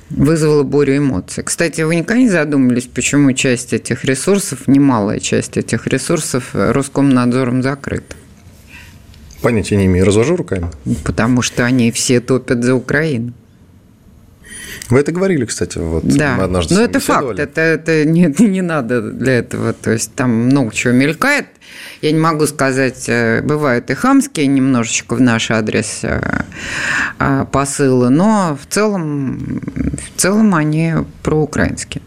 вызвало 0.09 0.63
бурю 0.63 0.97
эмоций. 0.97 1.43
Кстати, 1.43 1.81
вы 1.81 1.97
никогда 1.97 2.21
не 2.21 2.29
задумывались, 2.29 2.85
почему 2.85 3.31
часть 3.33 3.73
этих 3.73 4.05
ресурсов, 4.05 4.67
немалая 4.67 5.19
часть 5.19 5.57
этих 5.57 5.87
ресурсов 5.87 6.49
Роскомнадзором 6.53 7.61
закрыта? 7.61 8.15
Понятия 9.41 9.77
не 9.77 9.85
имею, 9.85 10.05
развожу 10.05 10.35
руками. 10.35 10.69
Потому 11.03 11.41
что 11.41 11.65
они 11.65 11.91
все 11.91 12.19
топят 12.19 12.63
за 12.63 12.75
Украину. 12.75 13.33
Вы 14.89 14.99
это 14.99 15.11
говорили, 15.11 15.45
кстати, 15.45 15.77
вот 15.77 16.03
да. 16.05 16.35
мы 16.37 16.43
однажды. 16.43 16.75
Но 16.75 16.81
это 16.81 16.99
факт, 16.99 17.39
это, 17.39 17.61
это 17.61 18.05
не, 18.05 18.33
не 18.39 18.61
надо 18.61 19.01
для 19.01 19.39
этого. 19.39 19.73
То 19.73 19.91
есть 19.91 20.13
там 20.13 20.31
много 20.31 20.73
чего 20.73 20.93
мелькает. 20.93 21.47
Я 22.01 22.11
не 22.11 22.19
могу 22.19 22.45
сказать, 22.45 23.05
э, 23.07 23.41
бывают 23.41 23.89
и 23.89 23.95
хамские 23.95 24.47
немножечко 24.47 25.15
в 25.15 25.21
наш 25.21 25.49
адрес 25.49 26.01
э, 26.03 26.21
э, 27.19 27.45
посылы, 27.51 28.09
но 28.09 28.57
в 28.61 28.71
целом, 28.71 29.61
в 29.65 30.21
целом 30.21 30.53
они 30.53 30.93
проукраинские. 31.23 32.03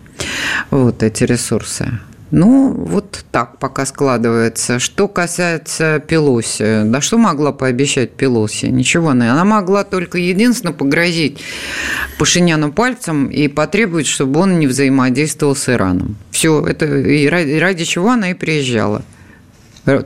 Вот 0.71 1.03
эти 1.03 1.25
ресурсы. 1.25 1.99
Ну, 2.31 2.73
вот 2.73 3.25
так 3.33 3.59
пока 3.59 3.87
складывается. 3.87 4.79
Что 4.79 5.09
касается 5.09 5.99
Пелоси, 5.99 6.83
да 6.85 7.01
что 7.01 7.17
могла 7.17 7.53
пообещать 7.53 8.13
Пелоси? 8.13 8.67
Ничего. 8.67 9.09
Она 9.11 9.45
могла 9.45 9.85
только 9.85 10.19
единственно 10.19 10.73
погрозить 10.73 11.41
Пашиняну 12.19 12.71
пальцем 12.71 13.29
и 13.29 13.49
потребовать, 13.49 14.07
чтобы 14.07 14.41
он 14.41 14.59
не 14.59 14.67
взаимодействовал 14.67 15.57
с 15.57 15.69
Ираном. 15.71 16.17
Все, 16.31 16.67
это 16.67 16.85
и 16.85 17.27
ради, 17.29 17.55
ради 17.55 17.85
чего 17.85 18.11
она 18.11 18.31
и 18.31 18.35
приезжала. 18.35 19.03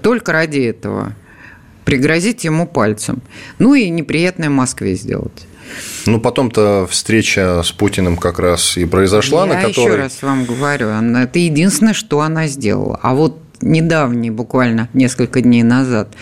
Только 0.03 0.31
ради 0.33 0.61
этого. 0.61 1.15
Пригрозить 1.85 2.45
ему 2.45 2.69
пальцем. 2.69 3.21
Ну 3.59 3.75
и 3.75 3.91
неприятное 3.91 4.49
Москве 4.49 4.95
сделать. 4.95 5.49
Ну, 6.07 6.21
потом-то 6.21 6.87
встреча 6.91 7.63
с 7.63 7.73
Путиным 7.73 8.17
как 8.17 8.39
раз 8.39 8.77
и 8.77 8.85
произошла, 8.85 9.47
Я 9.47 9.55
на 9.55 9.63
которой... 9.63 9.85
еще 9.85 9.97
раз 9.97 10.23
вам 10.23 10.45
говорю, 10.45 10.89
это 10.89 11.39
единственное, 11.39 11.95
что 11.95 12.21
она 12.21 12.47
сделала. 12.47 12.99
А 13.03 13.15
вот 13.15 13.39
недавний, 13.61 14.31
буквально 14.31 14.89
несколько 14.93 15.41
дней 15.41 15.63
назад, 15.63 16.15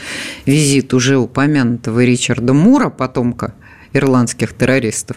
визит 0.47 0.95
уже 0.95 1.17
упомянутого 1.19 2.05
Ричарда 2.05 2.53
Мура, 2.53 2.91
потомка 2.91 3.55
ирландских 3.93 4.53
террористов, 4.53 5.17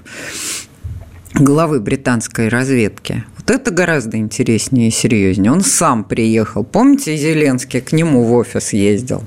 главы 1.33 1.79
британской 1.79 2.47
разведки. 2.47 3.23
Вот 3.37 3.51
это 3.51 3.71
гораздо 3.71 4.17
интереснее 4.17 4.87
и 4.87 4.91
серьезнее. 4.91 5.51
Он 5.51 5.61
сам 5.61 6.03
приехал. 6.03 6.63
Помните, 6.63 7.15
Зеленский 7.17 7.81
к 7.81 7.91
нему 7.91 8.23
в 8.23 8.33
офис 8.33 8.73
ездил? 8.73 9.23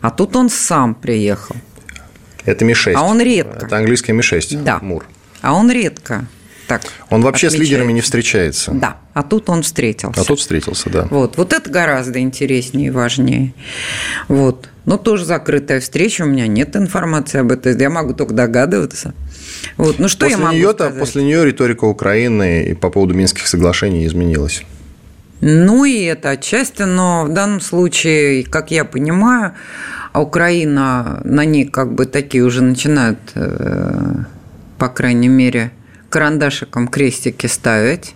А 0.00 0.10
тут 0.10 0.36
он 0.36 0.50
сам 0.50 0.94
приехал. 0.94 1.56
Это 2.44 2.64
Ми-6. 2.64 2.92
А 2.94 3.02
он 3.04 3.20
редко. 3.20 3.66
Это 3.66 3.76
английский 3.76 4.12
Ми-6. 4.12 4.62
Да. 4.62 4.78
Мур. 4.80 5.06
А 5.40 5.54
он 5.54 5.70
редко 5.70 6.26
так 6.66 6.82
Он 7.10 7.22
вообще 7.22 7.48
отмечает. 7.48 7.66
с 7.68 7.70
лидерами 7.70 7.92
не 7.92 8.00
встречается. 8.00 8.72
Да, 8.72 8.96
а 9.12 9.22
тут 9.22 9.48
он 9.50 9.62
встретился. 9.62 10.20
А 10.20 10.24
тут 10.24 10.40
встретился, 10.40 10.90
да. 10.90 11.06
Вот, 11.10 11.36
вот 11.36 11.52
это 11.52 11.70
гораздо 11.70 12.20
интереснее 12.20 12.88
и 12.88 12.90
важнее. 12.90 13.54
Вот. 14.28 14.68
Но 14.84 14.98
тоже 14.98 15.24
закрытая 15.24 15.80
встреча, 15.80 16.22
у 16.22 16.26
меня 16.26 16.46
нет 16.46 16.76
информации 16.76 17.40
об 17.40 17.52
этом, 17.52 17.76
я 17.76 17.90
могу 17.90 18.14
только 18.14 18.34
догадываться. 18.34 19.14
Вот. 19.76 19.98
Ну, 19.98 20.08
что 20.08 20.26
после 20.26 20.38
я 20.38 20.42
могу 20.42 20.56
нее 20.56 20.72
сказать? 20.72 20.98
После 20.98 21.24
нее 21.24 21.44
риторика 21.44 21.84
Украины 21.84 22.76
по 22.80 22.90
поводу 22.90 23.14
Минских 23.14 23.46
соглашений 23.46 24.06
изменилась. 24.06 24.62
Ну 25.40 25.84
и 25.84 26.02
это 26.02 26.30
отчасти, 26.30 26.82
но 26.82 27.24
в 27.24 27.32
данном 27.32 27.60
случае, 27.60 28.44
как 28.44 28.70
я 28.70 28.84
понимаю, 28.84 29.54
Украина, 30.14 31.20
на 31.24 31.44
ней 31.44 31.66
как 31.66 31.92
бы 31.92 32.06
такие 32.06 32.44
уже 32.44 32.62
начинают, 32.62 33.18
э, 33.34 34.14
по 34.78 34.88
крайней 34.88 35.28
мере, 35.28 35.72
карандашиком 36.08 36.88
крестики 36.88 37.46
ставить, 37.46 38.14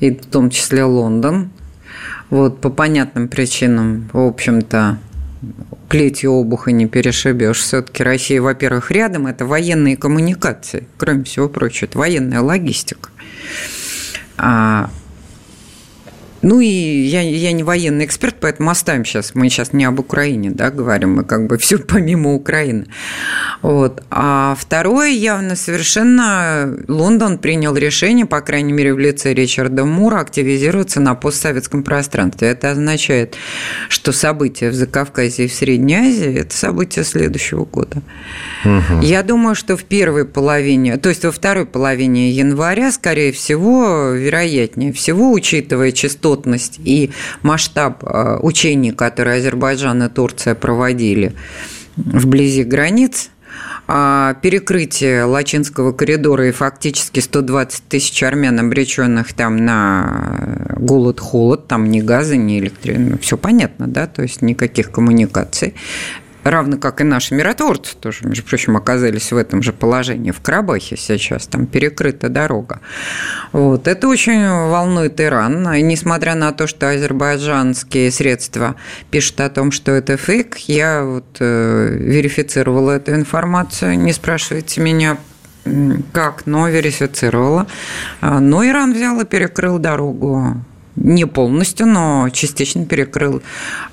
и 0.00 0.10
в 0.10 0.26
том 0.26 0.50
числе 0.50 0.84
Лондон. 0.84 1.50
Вот 2.30 2.60
по 2.60 2.68
понятным 2.68 3.28
причинам, 3.28 4.10
в 4.12 4.18
общем-то, 4.18 4.98
плетью 5.88 6.32
обуха 6.32 6.72
не 6.72 6.86
перешибешь. 6.86 7.60
Все-таки 7.60 8.02
Россия, 8.02 8.42
во-первых, 8.42 8.90
рядом, 8.90 9.26
это 9.26 9.46
военные 9.46 9.96
коммуникации, 9.96 10.86
кроме 10.98 11.24
всего 11.24 11.48
прочего, 11.48 11.86
это 11.86 11.98
военная 11.98 12.40
логистика. 12.40 13.08
А 14.36 14.90
ну 16.42 16.60
и 16.60 16.66
я, 16.66 17.20
я 17.20 17.52
не 17.52 17.62
военный 17.62 18.04
эксперт, 18.04 18.36
поэтому 18.40 18.70
оставим 18.70 19.04
сейчас. 19.04 19.34
Мы 19.34 19.48
сейчас 19.48 19.72
не 19.72 19.84
об 19.84 19.98
Украине, 19.98 20.50
да, 20.50 20.70
говорим, 20.70 21.16
мы 21.16 21.24
как 21.24 21.46
бы 21.46 21.58
все 21.58 21.78
помимо 21.88 22.34
Украины. 22.34 22.86
Вот. 23.62 24.02
А 24.10 24.56
второе, 24.58 25.10
явно 25.10 25.56
совершенно 25.56 26.76
Лондон 26.86 27.38
принял 27.38 27.76
решение, 27.76 28.26
по 28.26 28.40
крайней 28.40 28.72
мере, 28.72 28.94
в 28.94 28.98
лице 28.98 29.34
Ричарда 29.34 29.84
Мура, 29.84 30.20
активизироваться 30.20 31.00
на 31.00 31.14
постсоветском 31.14 31.82
пространстве. 31.82 32.48
Это 32.48 32.70
означает, 32.70 33.36
что 33.88 34.12
события 34.12 34.70
в 34.70 34.74
Закавказье 34.74 35.46
и 35.46 35.48
в 35.48 35.54
Средней 35.54 35.96
Азии– 35.96 36.34
это 36.40 36.54
события 36.54 37.02
следующего 37.04 37.64
года. 37.64 38.02
Угу. 38.64 39.00
Я 39.02 39.22
думаю, 39.22 39.54
что 39.54 39.76
в 39.76 39.84
первой 39.84 40.24
половине, 40.24 40.96
то 40.98 41.08
есть 41.08 41.24
во 41.24 41.32
второй 41.32 41.66
половине 41.66 42.30
января, 42.30 42.92
скорее 42.92 43.32
всего, 43.32 44.10
вероятнее 44.10 44.92
всего, 44.92 45.32
учитывая 45.32 45.92
частотность 46.28 46.80
и 46.84 47.10
масштаб 47.42 48.04
э, 48.04 48.38
учений, 48.42 48.92
которые 48.92 49.38
Азербайджан 49.38 50.02
и 50.02 50.08
Турция 50.08 50.54
проводили 50.54 51.32
вблизи 51.96 52.64
границ, 52.64 53.30
а 53.88 54.34
перекрытие 54.34 55.24
Лачинского 55.24 55.92
коридора 55.92 56.48
и 56.48 56.52
фактически 56.52 57.20
120 57.20 57.84
тысяч 57.88 58.22
армян, 58.22 58.60
обреченных 58.60 59.32
там 59.32 59.56
на 59.56 60.74
голод-холод, 60.76 61.66
там 61.66 61.90
ни 61.90 62.00
газа, 62.00 62.36
ни 62.36 62.58
электричества, 62.58 63.10
ну, 63.10 63.18
все 63.18 63.36
понятно, 63.36 63.86
да, 63.86 64.06
то 64.06 64.22
есть 64.22 64.42
никаких 64.42 64.90
коммуникаций 64.90 65.74
равно 66.50 66.78
как 66.78 67.00
и 67.00 67.04
наши 67.04 67.34
миротворцы 67.34 67.96
тоже, 67.96 68.26
между 68.26 68.44
прочим, 68.44 68.76
оказались 68.76 69.32
в 69.32 69.36
этом 69.36 69.62
же 69.62 69.72
положении. 69.72 70.30
В 70.30 70.40
Карабахе 70.40 70.96
сейчас 70.96 71.46
там 71.46 71.66
перекрыта 71.66 72.28
дорога. 72.28 72.80
Вот. 73.52 73.88
Это 73.88 74.08
очень 74.08 74.48
волнует 74.48 75.20
Иран. 75.20 75.74
И 75.74 75.82
несмотря 75.82 76.34
на 76.34 76.52
то, 76.52 76.66
что 76.66 76.90
азербайджанские 76.90 78.10
средства 78.10 78.76
пишут 79.10 79.40
о 79.40 79.50
том, 79.50 79.72
что 79.72 79.92
это 79.92 80.16
фейк, 80.16 80.56
я 80.68 81.04
вот 81.04 81.36
э, 81.40 81.96
верифицировала 81.98 82.92
эту 82.92 83.12
информацию. 83.12 83.98
Не 83.98 84.12
спрашивайте 84.12 84.80
меня, 84.80 85.18
как, 86.12 86.46
но 86.46 86.68
верифицировала. 86.68 87.66
А, 88.20 88.40
но 88.40 88.66
Иран 88.66 88.92
взял 88.92 89.20
и 89.20 89.24
перекрыл 89.24 89.78
дорогу 89.78 90.56
не 91.00 91.26
полностью, 91.26 91.86
но 91.86 92.28
частично 92.30 92.84
перекрыл 92.84 93.42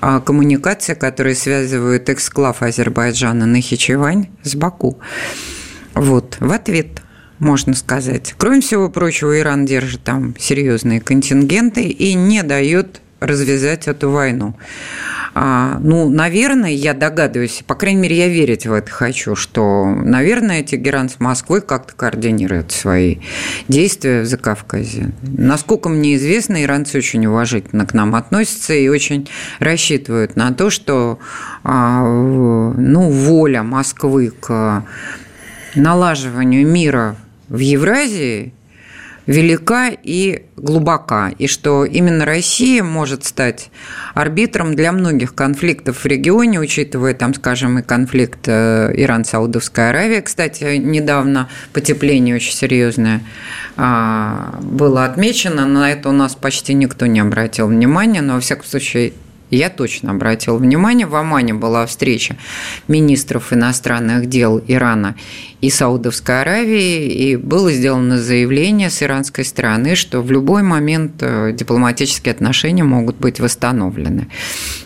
а, 0.00 0.20
коммуникации, 0.20 0.94
которые 0.94 1.34
связывают 1.34 2.08
эксклав 2.08 2.62
Азербайджана 2.62 3.46
Нахичевань 3.46 4.28
с 4.42 4.54
Баку. 4.54 4.98
Вот, 5.94 6.36
в 6.40 6.52
ответ 6.52 7.02
можно 7.38 7.74
сказать. 7.74 8.34
Кроме 8.38 8.60
всего 8.60 8.88
прочего, 8.88 9.38
Иран 9.38 9.66
держит 9.66 10.02
там 10.02 10.34
серьезные 10.38 11.00
контингенты 11.00 11.82
и 11.82 12.14
не 12.14 12.42
дает 12.42 13.00
развязать 13.20 13.88
эту 13.88 14.10
войну. 14.10 14.54
А, 15.38 15.78
ну, 15.80 16.08
наверное, 16.08 16.70
я 16.70 16.94
догадываюсь, 16.94 17.62
по 17.66 17.74
крайней 17.74 18.00
мере, 18.00 18.16
я 18.16 18.28
верить 18.28 18.66
в 18.66 18.72
это 18.72 18.90
хочу, 18.90 19.36
что, 19.36 19.84
наверное, 19.84 20.62
Тегеран 20.62 21.10
с 21.10 21.20
Москвой 21.20 21.60
как-то 21.60 21.94
координирует 21.94 22.72
свои 22.72 23.16
действия 23.68 24.22
в 24.22 24.24
Закавказье. 24.26 25.12
Насколько 25.22 25.90
мне 25.90 26.16
известно, 26.16 26.62
иранцы 26.62 26.96
очень 26.96 27.26
уважительно 27.26 27.86
к 27.86 27.92
нам 27.92 28.14
относятся 28.14 28.72
и 28.72 28.88
очень 28.88 29.28
рассчитывают 29.58 30.36
на 30.36 30.54
то, 30.54 30.70
что 30.70 31.18
а, 31.64 32.02
ну, 32.02 33.10
воля 33.10 33.62
Москвы 33.62 34.30
к 34.30 34.86
налаживанию 35.74 36.66
мира 36.66 37.16
в 37.50 37.58
Евразии 37.58 38.54
велика 39.26 39.88
и 39.90 40.44
глубока, 40.56 41.32
и 41.38 41.46
что 41.46 41.84
именно 41.84 42.24
Россия 42.24 42.82
может 42.82 43.24
стать 43.24 43.70
арбитром 44.14 44.76
для 44.76 44.92
многих 44.92 45.34
конфликтов 45.34 46.04
в 46.04 46.06
регионе, 46.06 46.60
учитывая 46.60 47.14
там, 47.14 47.34
скажем, 47.34 47.78
и 47.78 47.82
конфликт 47.82 48.46
э, 48.46 48.92
Иран-Саудовская 48.94 49.90
Аравия. 49.90 50.22
Кстати, 50.22 50.76
недавно 50.76 51.48
потепление 51.72 52.36
очень 52.36 52.52
серьезное 52.52 53.22
а, 53.76 54.58
было 54.62 55.04
отмечено, 55.04 55.66
на 55.66 55.90
это 55.90 56.08
у 56.08 56.12
нас 56.12 56.34
почти 56.34 56.74
никто 56.74 57.06
не 57.06 57.20
обратил 57.20 57.66
внимания, 57.66 58.22
но, 58.22 58.34
во 58.34 58.40
всяком 58.40 58.64
случае, 58.64 59.12
я 59.50 59.70
точно 59.70 60.10
обратил 60.10 60.56
внимание, 60.56 61.06
в 61.06 61.14
Омане 61.14 61.54
была 61.54 61.86
встреча 61.86 62.36
министров 62.88 63.52
иностранных 63.52 64.28
дел 64.28 64.60
Ирана 64.66 65.16
и 65.60 65.70
Саудовской 65.70 66.42
Аравии, 66.42 67.06
и 67.06 67.36
было 67.36 67.70
сделано 67.70 68.18
заявление 68.18 68.90
с 68.90 69.02
иранской 69.02 69.44
стороны, 69.44 69.94
что 69.94 70.20
в 70.20 70.30
любой 70.30 70.62
момент 70.62 71.14
э, 71.20 71.52
дипломатические 71.52 72.32
отношения 72.32 72.84
могут 72.84 73.16
быть 73.16 73.40
восстановлены. 73.40 74.28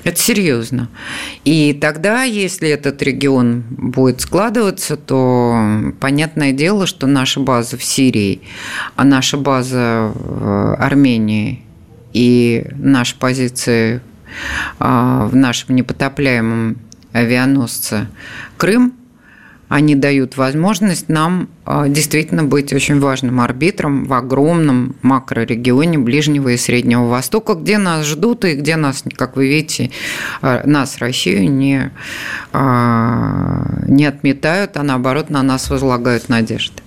Это 0.04 0.18
серьезно. 0.18 0.88
И 1.44 1.72
тогда, 1.72 2.22
если 2.22 2.68
этот 2.68 3.02
регион 3.02 3.64
будет 3.70 4.20
складываться, 4.20 4.96
то 4.96 5.92
понятное 6.00 6.52
дело, 6.52 6.86
что 6.86 7.06
наша 7.06 7.40
база 7.40 7.76
в 7.76 7.82
Сирии, 7.82 8.42
а 8.94 9.04
наша 9.04 9.36
база 9.36 10.12
в 10.14 10.74
Армении 10.76 11.62
и 12.12 12.66
наши 12.76 13.18
позиции 13.18 14.00
в 14.78 15.30
нашем 15.32 15.76
непотопляемом 15.76 16.76
авианосце 17.12 18.08
Крым, 18.56 18.94
они 19.70 19.94
дают 19.94 20.36
возможность 20.36 21.08
нам 21.08 21.48
а, 21.64 21.86
действительно 21.86 22.42
быть 22.42 22.72
очень 22.72 22.98
важным 22.98 23.40
арбитром 23.40 24.04
в 24.04 24.12
огромном 24.14 24.96
макрорегионе 25.02 25.96
Ближнего 25.96 26.48
и 26.48 26.56
Среднего 26.56 27.06
Востока, 27.06 27.54
где 27.54 27.78
нас 27.78 28.04
ждут 28.04 28.44
и 28.44 28.54
где 28.54 28.74
нас, 28.74 29.04
как 29.14 29.36
вы 29.36 29.46
видите, 29.46 29.92
а, 30.42 30.66
нас, 30.66 30.98
Россию, 30.98 31.48
не, 31.52 31.92
не 32.52 34.04
отметают, 34.06 34.76
а 34.76 34.82
наоборот 34.82 35.30
на 35.30 35.44
нас 35.44 35.70
возлагают 35.70 36.28
надежды. 36.28 36.82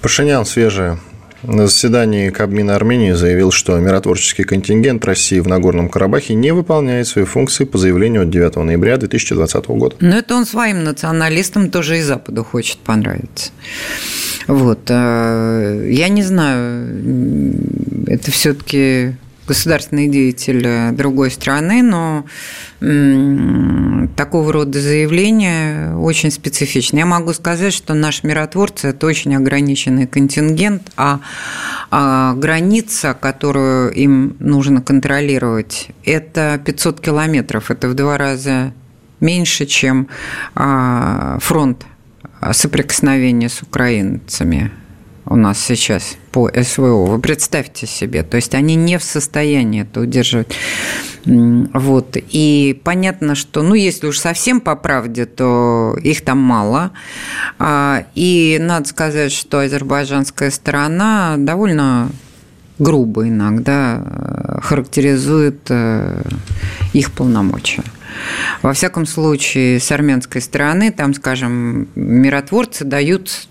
Пашинян 0.00 0.46
свежая 0.46 0.98
на 1.42 1.66
заседании 1.66 2.30
Кабмина 2.30 2.74
Армении 2.74 3.12
заявил, 3.12 3.50
что 3.50 3.78
миротворческий 3.78 4.44
контингент 4.44 5.04
России 5.04 5.38
в 5.40 5.46
Нагорном 5.46 5.88
Карабахе 5.88 6.34
не 6.34 6.52
выполняет 6.52 7.06
свои 7.06 7.24
функции 7.24 7.64
по 7.64 7.78
заявлению 7.78 8.22
от 8.22 8.30
9 8.30 8.56
ноября 8.56 8.96
2020 8.96 9.66
года. 9.68 9.96
Но 10.00 10.18
это 10.18 10.34
он 10.34 10.46
своим 10.46 10.84
националистам 10.84 11.70
тоже 11.70 11.98
и 11.98 12.02
Западу 12.02 12.44
хочет 12.44 12.78
понравиться. 12.78 13.50
Вот. 14.48 14.80
А, 14.90 15.84
я 15.84 16.08
не 16.08 16.22
знаю, 16.22 17.54
это 18.06 18.30
все-таки 18.30 19.14
государственный 19.48 20.08
деятель 20.08 20.94
другой 20.94 21.30
страны, 21.30 21.82
но 21.82 22.24
такого 24.16 24.52
рода 24.52 24.80
заявления 24.80 25.96
очень 25.96 26.30
специфичны. 26.30 26.98
Я 26.98 27.06
могу 27.06 27.32
сказать, 27.32 27.72
что 27.72 27.94
наши 27.94 28.26
миротворцы– 28.26 28.88
это 28.88 29.06
очень 29.06 29.34
ограниченный 29.34 30.06
контингент, 30.06 30.92
а, 30.96 31.20
а 31.90 32.34
граница, 32.34 33.16
которую 33.18 33.92
им 33.92 34.36
нужно 34.38 34.82
контролировать, 34.82 35.88
это 36.04 36.60
500 36.64 37.00
километров. 37.00 37.70
Это 37.70 37.88
в 37.88 37.94
два 37.94 38.18
раза 38.18 38.72
меньше, 39.20 39.66
чем 39.66 40.08
а, 40.54 41.38
фронт 41.40 41.84
соприкосновения 42.52 43.48
с 43.48 43.62
украинцами 43.62 44.70
у 45.28 45.36
нас 45.36 45.58
сейчас 45.58 46.16
по 46.32 46.50
СВО. 46.62 47.06
Вы 47.06 47.18
представьте 47.20 47.86
себе, 47.86 48.22
то 48.22 48.36
есть 48.36 48.54
они 48.54 48.74
не 48.74 48.98
в 48.98 49.04
состоянии 49.04 49.82
это 49.82 50.00
удерживать. 50.00 50.54
Вот. 51.24 52.16
И 52.16 52.80
понятно, 52.84 53.34
что, 53.34 53.62
ну, 53.62 53.74
если 53.74 54.06
уж 54.06 54.18
совсем 54.18 54.60
по 54.60 54.74
правде, 54.76 55.26
то 55.26 55.96
их 56.02 56.22
там 56.22 56.38
мало. 56.38 56.92
А, 57.58 58.04
и 58.14 58.56
надо 58.60 58.88
сказать, 58.88 59.32
что 59.32 59.60
азербайджанская 59.60 60.50
сторона 60.50 61.36
довольно 61.36 62.10
грубо 62.78 63.28
иногда 63.28 64.02
э, 64.04 64.60
характеризует 64.62 65.66
э, 65.68 66.22
их 66.92 67.12
полномочия. 67.12 67.82
Во 68.62 68.72
всяком 68.72 69.04
случае, 69.04 69.80
с 69.80 69.90
армянской 69.90 70.40
стороны, 70.40 70.92
там, 70.92 71.12
скажем, 71.12 71.88
миротворцы 71.96 72.84
дают 72.84 73.48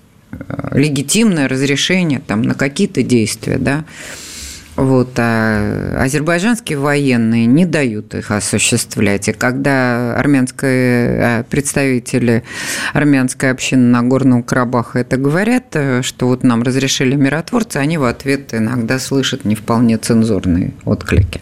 легитимное 0.72 1.48
разрешение 1.48 2.22
там, 2.26 2.42
на 2.42 2.54
какие-то 2.54 3.04
действия, 3.04 3.58
да, 3.58 3.86
вот, 4.78 5.10
а 5.18 5.98
азербайджанские 6.00 6.78
военные 6.78 7.48
не 7.48 7.66
дают 7.66 8.14
их 8.14 8.30
осуществлять. 8.30 9.28
И 9.28 9.34
когда 9.34 10.16
армянские 10.16 11.20
а, 11.20 11.44
представители 11.44 12.44
армянской 12.94 13.50
общины 13.50 13.82
Нагорного 13.82 14.44
Карабаха 14.44 15.00
это 15.00 15.18
говорят, 15.18 15.66
э, 15.74 16.04
что 16.04 16.28
вот 16.28 16.44
нам 16.44 16.62
разрешили 16.62 17.16
миротворцы, 17.16 17.78
они 17.78 17.98
в 17.98 18.04
ответ 18.04 18.54
иногда 18.54 19.00
слышат 19.00 19.46
не 19.46 19.56
вполне 19.56 19.98
цензурные 19.98 20.74
отклики. 20.86 21.42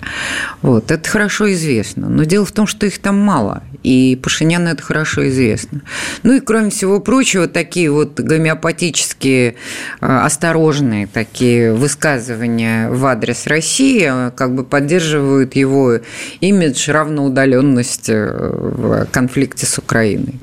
Вот, 0.62 0.90
это 0.90 1.10
хорошо 1.10 1.52
известно. 1.52 2.08
Но 2.08 2.24
дело 2.24 2.46
в 2.46 2.54
том, 2.54 2.66
что 2.68 2.86
их 2.86 3.00
там 3.00 3.20
мало, 3.20 3.64
и 3.84 4.18
Пашиняну 4.24 4.70
это 4.70 4.82
хорошо 4.82 5.28
известно. 5.28 5.82
Ну 6.24 6.34
и 6.34 6.40
кроме 6.40 6.70
всего 6.70 7.02
прочего, 7.02 7.50
такие 7.50 7.92
вот 7.92 8.18
гомеопатические, 8.18 9.56
а, 10.00 10.26
осторожные 10.26 11.08
такие 11.08 11.74
высказывания 11.74 12.90
в 12.90 13.06
адрес 13.06 13.25
адрес 13.26 13.48
России 13.48 14.04
а, 14.04 14.32
как 14.32 14.54
бы 14.54 14.64
поддерживают 14.64 15.56
его 15.56 16.00
имидж 16.42 16.92
равноудаленности 16.92 18.12
э, 18.12 18.52
в 18.54 19.06
конфликте 19.06 19.66
с 19.66 19.80
Украиной. 19.80 20.36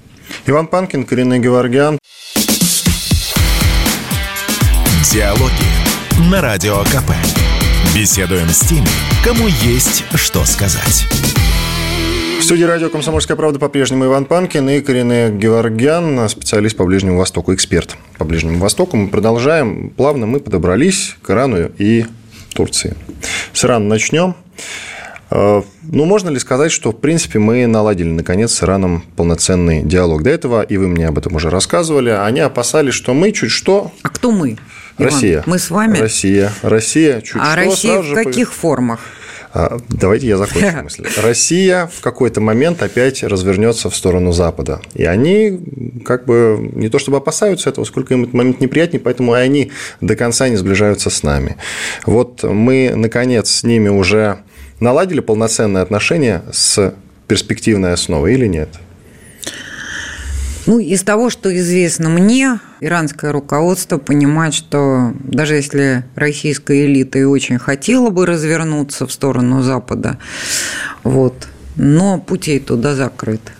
Иван 0.47 0.67
Панкин, 0.67 1.05
Карина 1.05 1.39
Геворгян. 1.39 1.99
Диалоги 5.13 6.31
на 6.31 6.41
Радио 6.41 6.79
КП. 6.85 7.13
Беседуем 7.95 8.49
с 8.49 8.61
теми, 8.61 8.89
кому 9.25 9.47
есть 9.47 10.05
что 10.17 10.45
сказать. 10.45 11.07
В 12.41 12.45
студии 12.45 12.65
радио 12.65 12.89
«Комсомольская 12.89 13.37
правда» 13.37 13.61
по-прежнему 13.61 14.07
Иван 14.07 14.25
Панкин 14.25 14.69
и 14.71 14.81
Карине 14.81 15.31
Геворгян, 15.31 16.29
специалист 16.29 16.77
по 16.77 16.85
Ближнему 16.85 17.17
Востоку, 17.17 17.55
эксперт 17.55 17.97
по 18.19 18.25
Ближнему 18.25 18.59
Востоку. 18.59 18.97
Мы 18.97 19.09
продолжаем. 19.09 19.91
Плавно 19.91 20.27
мы 20.27 20.41
подобрались 20.41 21.15
к 21.23 21.31
Ирану 21.31 21.71
и 21.79 22.07
Турции. 22.53 22.97
С 23.53 23.65
Ирана 23.65 23.87
начнем. 23.87 24.35
Э, 25.31 25.63
ну, 25.83 26.05
можно 26.05 26.29
ли 26.29 26.39
сказать, 26.39 26.71
что, 26.71 26.93
в 26.93 26.97
принципе, 26.97 27.39
мы 27.39 27.67
наладили, 27.67 28.11
наконец, 28.11 28.53
с 28.53 28.63
Ираном 28.63 29.03
полноценный 29.17 29.83
диалог? 29.83 30.23
До 30.23 30.31
этого, 30.31 30.63
и 30.63 30.77
вы 30.77 30.89
мне 30.89 31.09
об 31.09 31.19
этом 31.19 31.35
уже 31.35 31.49
рассказывали, 31.49 32.11
они 32.11 32.41
опасались, 32.41 32.95
что 32.95 33.15
мы 33.15 33.33
чуть 33.33 33.51
что... 33.51 33.93
А 34.03 34.09
кто 34.11 34.31
мы? 34.31 34.59
Россия. 34.99 35.37
Иван, 35.37 35.45
мы 35.47 35.59
с 35.59 35.71
вами? 35.71 35.99
Россия. 35.99 36.53
Россия 36.63 37.21
чуть 37.23 37.41
а 37.41 37.53
что... 37.53 37.57
Россия 37.57 38.03
в 38.03 38.15
каких 38.15 38.49
же... 38.49 38.55
формах? 38.55 39.01
А, 39.55 39.79
давайте 39.89 40.27
я 40.27 40.39
закончу 40.39 40.77
мысль. 40.83 41.07
Россия 41.23 41.87
в 41.87 42.01
какой-то 42.01 42.41
момент 42.41 42.83
опять 42.83 43.23
развернется 43.23 43.91
в 43.91 43.97
сторону 43.97 44.33
Запада. 44.33 44.81
И 44.95 45.05
они 45.05 45.61
как 46.05 46.25
бы 46.25 46.71
не 46.73 46.89
то 46.89 46.99
чтобы 46.99 47.19
опасаются 47.19 47.69
этого, 47.69 47.85
сколько 47.85 48.15
им 48.15 48.23
этот 48.23 48.35
момент 48.35 48.61
неприятнее, 48.61 49.01
поэтому 49.01 49.35
и 49.35 49.39
они 49.39 49.73
до 50.01 50.17
конца 50.17 50.49
не 50.49 50.57
сближаются 50.57 51.11
с 51.11 51.23
нами. 51.23 51.57
Вот 52.07 52.43
мы, 52.43 52.93
наконец, 52.95 53.51
с 53.51 53.63
ними 53.63 53.89
уже 53.89 54.39
наладили 54.81 55.21
полноценные 55.21 55.83
отношения 55.83 56.43
с 56.51 56.95
перспективной 57.29 57.93
основой 57.93 58.35
или 58.35 58.47
нет? 58.47 58.69
Ну, 60.67 60.79
из 60.79 61.03
того, 61.03 61.29
что 61.29 61.55
известно 61.57 62.09
мне, 62.09 62.61
иранское 62.81 63.33
руководство 63.33 63.99
понимает, 63.99 64.55
что 64.55 65.13
даже 65.25 65.55
если 65.55 66.05
российская 66.15 66.87
элита 66.87 67.19
и 67.19 67.25
очень 67.25 67.59
хотела 67.59 68.11
бы 68.11 68.27
развернуться 68.27 69.07
в 69.07 69.13
сторону 69.13 69.63
Запада, 69.63 70.19
вот, 71.03 71.49
но 71.75 72.19
путей 72.19 72.61
туда 72.61 72.95
закрыты. 72.95 73.53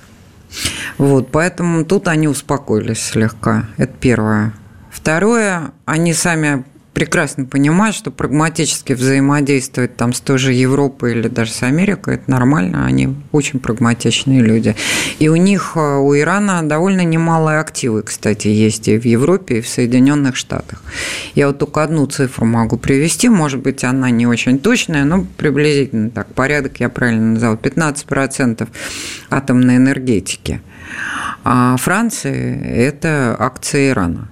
Вот, 0.99 1.31
поэтому 1.33 1.85
тут 1.85 2.07
они 2.09 2.29
успокоились 2.29 3.03
слегка. 3.03 3.69
Это 3.79 3.93
первое. 3.99 4.53
Второе, 4.91 5.73
они 5.87 6.13
сами 6.15 6.65
прекрасно 6.95 7.47
понимают, 7.47 7.97
что 7.97 8.11
прагматически 8.11 8.93
взаимодействовать 8.93 9.97
там 9.97 10.13
с 10.13 10.21
той 10.21 10.39
же 10.39 10.53
Европой 10.53 11.13
или 11.13 11.29
даже 11.29 11.53
с 11.53 11.63
Америкой, 11.63 12.17
это 12.17 12.31
нормально, 12.31 12.85
они 12.85 13.17
очень 13.33 13.61
прагматичные 13.61 14.41
люди. 14.43 14.77
И 15.19 15.29
у 15.29 15.37
них, 15.37 15.73
э, 15.75 15.97
у 15.97 16.15
Ирана 16.17 16.63
довольно 16.63 17.03
немалые 17.03 17.61
активы, 17.61 18.03
кстати, 18.03 18.49
есть 18.49 18.89
и 18.89 18.99
в 18.99 19.05
Европе, 19.05 19.59
и 19.59 19.61
в 19.61 19.69
Соединенных 19.69 20.37
Штатах. 20.37 20.83
Я 21.35 21.49
вот 21.49 21.59
только 21.59 21.83
одну 21.83 22.07
цифру 22.07 22.45
могу 22.47 22.77
привести, 22.77 23.29
может 23.29 23.61
быть, 23.61 23.85
она 23.85 24.11
не 24.11 24.27
очень 24.27 24.59
точная, 24.59 25.05
но 25.05 25.27
приблизительно 25.37 26.11
так, 26.11 26.35
порядок 26.35 26.81
я 26.81 26.89
правильно 26.89 27.33
назвал, 27.33 27.55
15% 27.57 28.69
атомной 29.31 29.77
энергетики. 29.77 30.61
А 31.45 31.77
Франция– 31.79 32.63
это 32.65 33.35
акции 33.39 33.91
Ирана. 33.91 34.29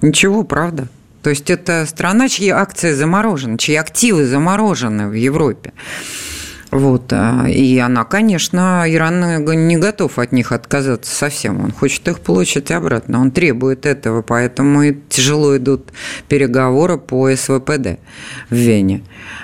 Ничего, 0.00 0.42
правда. 0.42 0.88
То 1.22 1.30
есть 1.30 1.50
это 1.50 1.86
страна, 1.86 2.28
чьи 2.28 2.48
акции 2.48 2.92
заморожены, 2.92 3.56
чьи 3.58 3.76
активы 3.76 4.24
заморожены 4.24 5.08
в 5.08 5.12
Европе. 5.12 5.72
Вот. 6.72 7.12
А, 7.12 7.46
и 7.48 7.78
она, 7.78 8.04
конечно, 8.04 8.84
Иран 8.88 9.44
не 9.44 9.76
готов 9.76 10.18
от 10.18 10.32
них 10.32 10.52
отказаться 10.52 11.14
совсем. 11.14 11.62
Он 11.62 11.70
хочет 11.70 12.08
их 12.08 12.20
получить 12.20 12.70
обратно. 12.70 13.20
Он 13.20 13.30
требует 13.30 13.84
этого, 13.84 14.22
поэтому 14.22 14.82
и 14.82 14.96
тяжело 15.10 15.56
идут 15.58 15.92
переговоры 16.28 16.96
по 16.96 17.30
СВПД 17.30 18.00
в 18.48 18.54
Вене. 18.54 19.02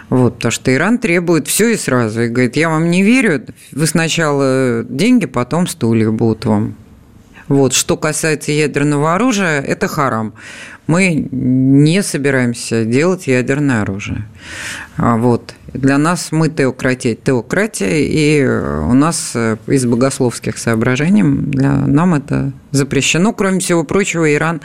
Вот, 0.09 0.37
потому 0.37 0.53
что 0.53 0.75
Иран 0.75 0.99
требует 0.99 1.49
все 1.49 1.69
и 1.69 1.77
сразу. 1.77 2.23
И 2.23 2.29
говорит, 2.29 2.57
я 2.57 2.71
вам 2.71 2.91
не 2.91 3.03
верю, 3.03 3.45
вы 3.73 3.87
сначала 3.87 4.83
деньги, 4.89 5.27
потом 5.27 5.67
стулья 5.67 6.11
будут 6.11 6.47
вам. 6.47 6.77
Вот. 7.49 7.75
Что 7.75 7.99
касается 7.99 8.53
ядерного 8.53 9.15
оружия, 9.15 9.61
это 9.61 9.87
харам 9.87 10.33
мы 10.89 11.29
не 11.31 12.03
собираемся 12.03 12.85
делать 12.85 13.27
ядерное 13.27 13.83
оружие. 13.83 14.27
А 14.97 15.17
вот. 15.17 15.55
Для 15.75 15.99
нас 15.99 16.33
мы 16.33 16.49
теократия, 16.49 17.15
теократия, 17.15 18.03
и 18.03 18.43
у 18.45 18.95
нас 18.95 19.37
из 19.67 19.85
богословских 19.85 20.57
соображений 20.57 21.23
для 21.23 21.73
нам 21.73 22.15
это 22.15 22.53
запрещено. 22.71 23.35
Кроме 23.35 23.61
всего 23.61 23.85
прочего, 23.85 24.33
Иран 24.33 24.63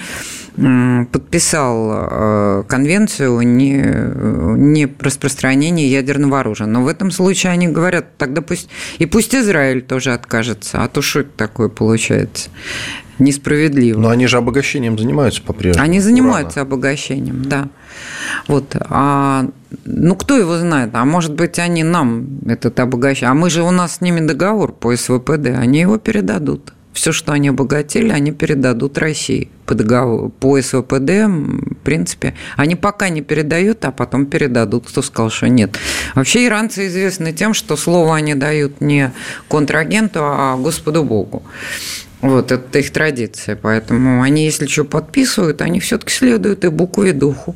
подписал 1.12 1.90
э, 1.92 2.64
конвенцию 2.68 3.42
не, 3.42 3.84
не 4.58 4.88
распространения 5.00 5.88
ядерного 5.88 6.40
оружия. 6.40 6.68
Но 6.68 6.84
в 6.84 6.88
этом 6.88 7.12
случае 7.12 7.52
они 7.52 7.68
говорят, 7.68 8.18
тогда 8.18 8.42
пусть 8.42 8.70
и 9.00 9.06
пусть 9.06 9.34
Израиль 9.34 9.82
тоже 9.82 10.14
откажется, 10.14 10.84
а 10.84 10.88
то 10.88 11.02
что 11.02 11.22
это 11.22 11.32
такое 11.36 11.70
получается? 11.70 12.50
Несправедливо. 13.20 14.00
Но 14.00 14.10
они 14.10 14.28
же 14.28 14.38
обогащением 14.38 14.98
занимаются 14.98 15.42
по-прежнему. 15.42 15.84
Они 15.84 16.00
занимаются 16.00 16.62
урана. 16.62 16.76
обогащением, 16.76 17.46
да. 17.46 17.70
Вот. 18.48 18.76
А, 18.80 19.48
ну, 19.86 20.16
кто 20.16 20.38
его 20.38 20.58
знает? 20.58 20.92
А 20.94 21.06
может 21.06 21.34
быть, 21.34 21.60
они 21.60 21.84
нам 21.84 22.28
этот 22.46 22.80
обогащение. 22.80 23.32
А 23.32 23.34
мы 23.34 23.50
же 23.50 23.64
у 23.64 23.72
нас 23.72 23.98
с 23.98 24.02
ними 24.02 24.20
договор 24.20 24.72
по 24.72 24.96
СВПД, 24.96 25.48
они 25.58 25.82
его 25.82 25.98
передадут. 25.98 26.74
Все, 26.94 27.12
что 27.12 27.32
они 27.32 27.50
обогатили, 27.50 28.10
они 28.10 28.32
передадут 28.32 29.00
России 29.00 29.50
по 29.66 29.74
договору, 29.74 30.30
по 30.30 30.62
СВПД, 30.62 31.26
в 31.26 31.76
принципе. 31.84 32.36
Они 32.56 32.76
пока 32.76 33.10
не 33.10 33.22
передают, 33.22 33.84
а 33.86 33.92
потом 33.92 34.28
передадут. 34.28 34.88
Кто 34.88 35.02
сказал, 35.02 35.32
что 35.32 35.50
нет. 35.50 35.78
Вообще 36.14 36.46
иранцы 36.46 36.88
известны 36.88 37.34
тем, 37.34 37.56
что 37.56 37.76
слово 37.78 38.16
они 38.16 38.36
дают 38.36 38.80
не 38.80 39.12
контрагенту, 39.50 40.20
а 40.22 40.56
Господу 40.56 41.04
Богу. 41.04 41.42
Вот, 42.24 42.54
это 42.54 42.80
их 42.80 42.90
традиция. 42.92 43.58
Поэтому 43.62 44.22
они, 44.22 44.46
если 44.46 44.66
что 44.66 44.86
подписывают, 44.86 45.62
они 45.62 45.82
все-таки 45.82 46.14
следуют 46.14 46.64
и 46.64 46.70
букве, 46.70 47.10
и 47.10 47.12
духу 47.14 47.54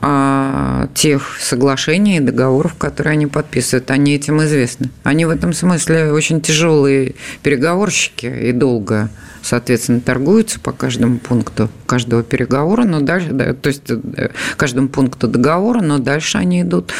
а, 0.00 0.88
тех 0.94 1.36
соглашений 1.40 2.18
и 2.18 2.20
договоров, 2.20 2.76
которые 2.76 3.14
они 3.14 3.26
подписывают. 3.26 3.90
Они 3.90 4.14
этим 4.14 4.40
известны. 4.44 4.90
Они 5.02 5.24
в 5.24 5.30
этом 5.30 5.52
смысле 5.52 6.12
очень 6.12 6.40
тяжелые 6.40 7.16
переговорщики 7.42 8.26
и 8.26 8.52
долго 8.52 9.10
соответственно, 9.42 10.00
торгуются 10.00 10.60
по 10.60 10.72
каждому 10.72 11.18
пункту 11.18 11.70
каждого 11.86 12.22
переговора, 12.22 12.84
но 12.84 13.00
дальше, 13.00 13.28
да, 13.30 13.54
то 13.54 13.68
есть 13.68 13.82
э, 13.88 14.30
каждому 14.56 14.88
пункту 14.88 15.26
договора, 15.26 15.80
но 15.80 15.98
дальше 15.98 16.38
они 16.38 16.62
идут, 16.62 16.92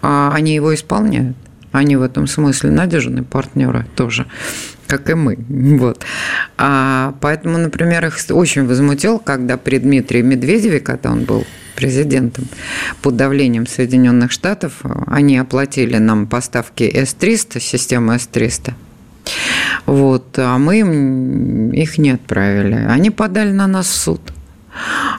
а, 0.00 0.30
они 0.32 0.54
его 0.54 0.74
исполняют. 0.74 1.36
Они 1.72 1.96
в 1.96 2.02
этом 2.02 2.26
смысле 2.26 2.70
надежные 2.70 3.24
партнеры 3.24 3.86
тоже 3.96 4.26
как 4.88 5.10
и 5.10 5.14
мы. 5.14 5.38
Вот. 5.78 6.04
А 6.56 7.14
поэтому, 7.20 7.58
например, 7.58 8.06
их 8.06 8.18
очень 8.30 8.66
возмутил, 8.66 9.18
когда 9.18 9.56
при 9.56 9.78
Дмитрии 9.78 10.22
Медведеве, 10.22 10.80
когда 10.80 11.12
он 11.12 11.24
был 11.24 11.46
президентом, 11.76 12.46
под 13.02 13.16
давлением 13.16 13.66
Соединенных 13.66 14.32
Штатов, 14.32 14.80
они 15.06 15.38
оплатили 15.38 15.98
нам 15.98 16.26
поставки 16.26 16.82
С-300, 16.82 17.60
системы 17.60 18.18
С-300, 18.18 18.72
вот, 19.86 20.38
а 20.38 20.58
мы 20.58 20.80
им 20.80 21.70
их 21.70 21.98
не 21.98 22.10
отправили. 22.10 22.74
Они 22.74 23.10
подали 23.10 23.52
на 23.52 23.66
нас 23.66 23.86
в 23.86 23.94
суд. 23.94 24.20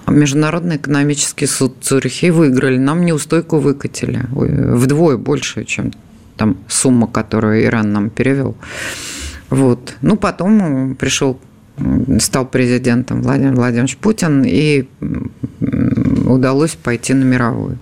Международный 0.07 0.78
экономический 0.78 1.47
суд 1.47 1.78
Цюрихе 1.82 2.28
и 2.28 2.32
выиграли. 2.32 2.78
Нам 2.78 3.05
неустойку 3.05 3.59
выкатили 3.59 4.26
вдвое 4.32 5.17
больше, 5.17 5.65
чем 5.65 5.91
там 6.38 6.57
сумма, 6.67 7.07
которую 7.07 7.63
Иран 7.63 7.91
нам 7.91 8.09
перевел. 8.09 8.55
Вот. 9.49 9.95
Ну, 10.01 10.15
потом 10.15 10.95
пришел 10.95 11.39
стал 12.19 12.45
президентом 12.45 13.21
Владимир 13.21 13.55
Владимирович 13.55 13.97
Путин, 13.97 14.43
и 14.45 14.85
удалось 16.25 16.75
пойти 16.75 17.13
на 17.13 17.23
мировую. 17.23 17.77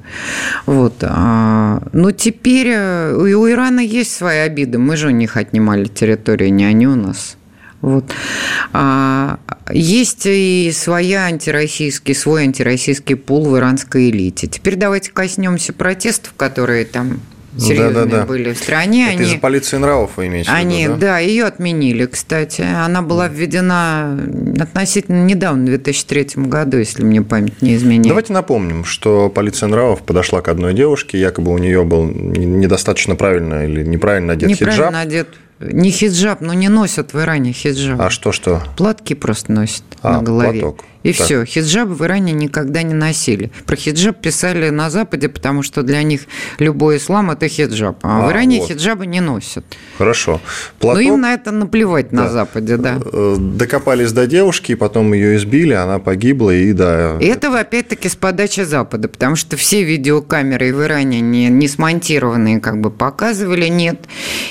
Вот. 0.66 0.96
А, 1.02 1.82
но 1.94 2.12
теперь 2.12 2.68
э, 2.70 3.14
у 3.14 3.50
Ирана 3.50 3.80
есть 3.80 4.16
свои 4.16 4.40
обиды. 4.40 4.78
Мы 4.78 4.98
же 4.98 5.08
у 5.08 5.12
них 5.12 5.38
отнимали 5.38 5.86
территорию, 5.86 6.54
не 6.54 6.66
они 6.66 6.88
у 6.88 6.96
нас. 6.96 7.38
Вот. 7.82 8.06
А, 8.74 9.40
есть 9.72 10.24
и 10.26 10.72
своя 10.74 11.26
антироссийский, 11.26 12.16
свой 12.16 12.44
антироссийский 12.44 13.16
пул 13.16 13.50
в 13.50 13.58
иранской 13.58 14.10
элите. 14.10 14.48
Теперь 14.48 14.76
давайте 14.76 15.12
коснемся 15.12 15.74
протестов, 15.74 16.34
которые 16.36 16.86
там 16.86 17.20
серьезные 17.58 17.94
да, 17.94 18.06
да, 18.06 18.18
да. 18.20 18.26
были 18.26 18.54
в 18.54 18.58
стране. 18.58 19.14
Это 19.14 19.24
они, 19.24 19.34
из 19.36 19.40
полиции 19.40 19.78
нравов 19.78 20.12
вы 20.18 20.28
имеете 20.28 20.52
они, 20.52 20.78
в 20.78 20.80
виду, 20.80 20.94
да? 20.94 21.00
Да, 21.08 21.20
ее 21.20 21.46
отменили, 21.46 22.06
кстати. 22.06 22.62
Она 22.62 23.02
была 23.02 23.28
введена 23.28 24.20
относительно 24.60 25.24
недавно, 25.24 25.64
в 25.64 25.68
2003 25.68 26.30
году, 26.36 26.78
если 26.78 27.04
мне 27.04 27.22
память 27.22 27.62
не 27.62 27.76
изменяет. 27.76 28.08
Давайте 28.08 28.34
напомним, 28.34 28.84
что 28.84 29.30
полиция 29.30 29.68
нравов 29.68 30.04
подошла 30.04 30.42
к 30.42 30.48
одной 30.48 30.74
девушке, 30.74 31.20
якобы 31.20 31.52
у 31.52 31.58
нее 31.58 31.84
был 31.84 32.06
недостаточно 32.06 33.16
правильно 33.16 33.66
или 33.66 33.84
неправильно 33.84 34.34
одет 34.34 34.50
неправильно 34.50 34.76
хиджаб. 34.76 34.96
одет 34.96 35.28
не 35.60 35.92
хиджаб, 35.92 36.42
но 36.42 36.54
не 36.54 36.70
носят 36.70 37.14
в 37.14 37.20
Иране 37.20 37.52
хиджаб. 37.52 38.00
А 38.00 38.10
что, 38.10 38.32
что? 38.32 38.64
Платки 38.78 39.16
просто 39.16 39.52
носят 39.52 39.84
а, 40.02 40.18
на 40.18 40.24
голове. 40.24 40.62
Платок. 40.62 40.86
И 41.08 41.14
так. 41.14 41.26
все. 41.26 41.46
Хиджаб 41.46 41.88
в 41.88 42.04
Иране 42.04 42.34
никогда 42.34 42.84
не 42.84 42.94
носили. 42.94 43.50
Про 43.66 43.78
хиджаб 43.78 44.20
писали 44.20 44.70
на 44.70 44.90
Западе, 44.90 45.30
потому 45.30 45.64
что 45.64 45.84
для 45.84 46.04
них 46.04 46.22
любой 46.60 46.98
ислам– 46.98 47.32
это 47.32 47.48
хиджаб. 47.48 48.00
А, 48.04 48.26
а 48.26 48.28
в 48.28 48.32
Иране 48.32 48.60
вот. 48.60 48.68
хиджабы 48.68 49.06
не 49.06 49.22
носят. 49.22 49.64
Хорошо. 49.98 50.42
Платок... 50.80 51.02
Но 51.02 51.14
им 51.14 51.22
на 51.22 51.34
это 51.34 51.52
наплевать 51.52 52.10
да. 52.12 52.24
на 52.24 52.30
Западе, 52.30 52.76
да. 52.76 53.00
Э, 53.06 53.36
докопались 53.40 54.12
до 54.12 54.28
девушки, 54.28 54.76
потом 54.76 55.14
ее 55.14 55.38
избили, 55.38 55.74
она 55.74 56.00
погибла, 56.00 56.54
и 56.54 56.74
да. 56.74 57.18
И 57.22 57.26
это 57.26 57.58
опять-таки 57.58 58.10
с 58.10 58.16
подачи 58.16 58.62
Запада, 58.62 59.08
потому 59.08 59.38
что 59.38 59.56
все 59.56 59.84
видеокамеры 59.84 60.74
в 60.74 60.84
Иране 60.84 61.22
не, 61.22 61.48
не 61.48 61.70
смонтированные 61.70 62.60
как 62.60 62.82
бы 62.82 62.92
показывали, 62.92 63.68
нет. 63.68 64.02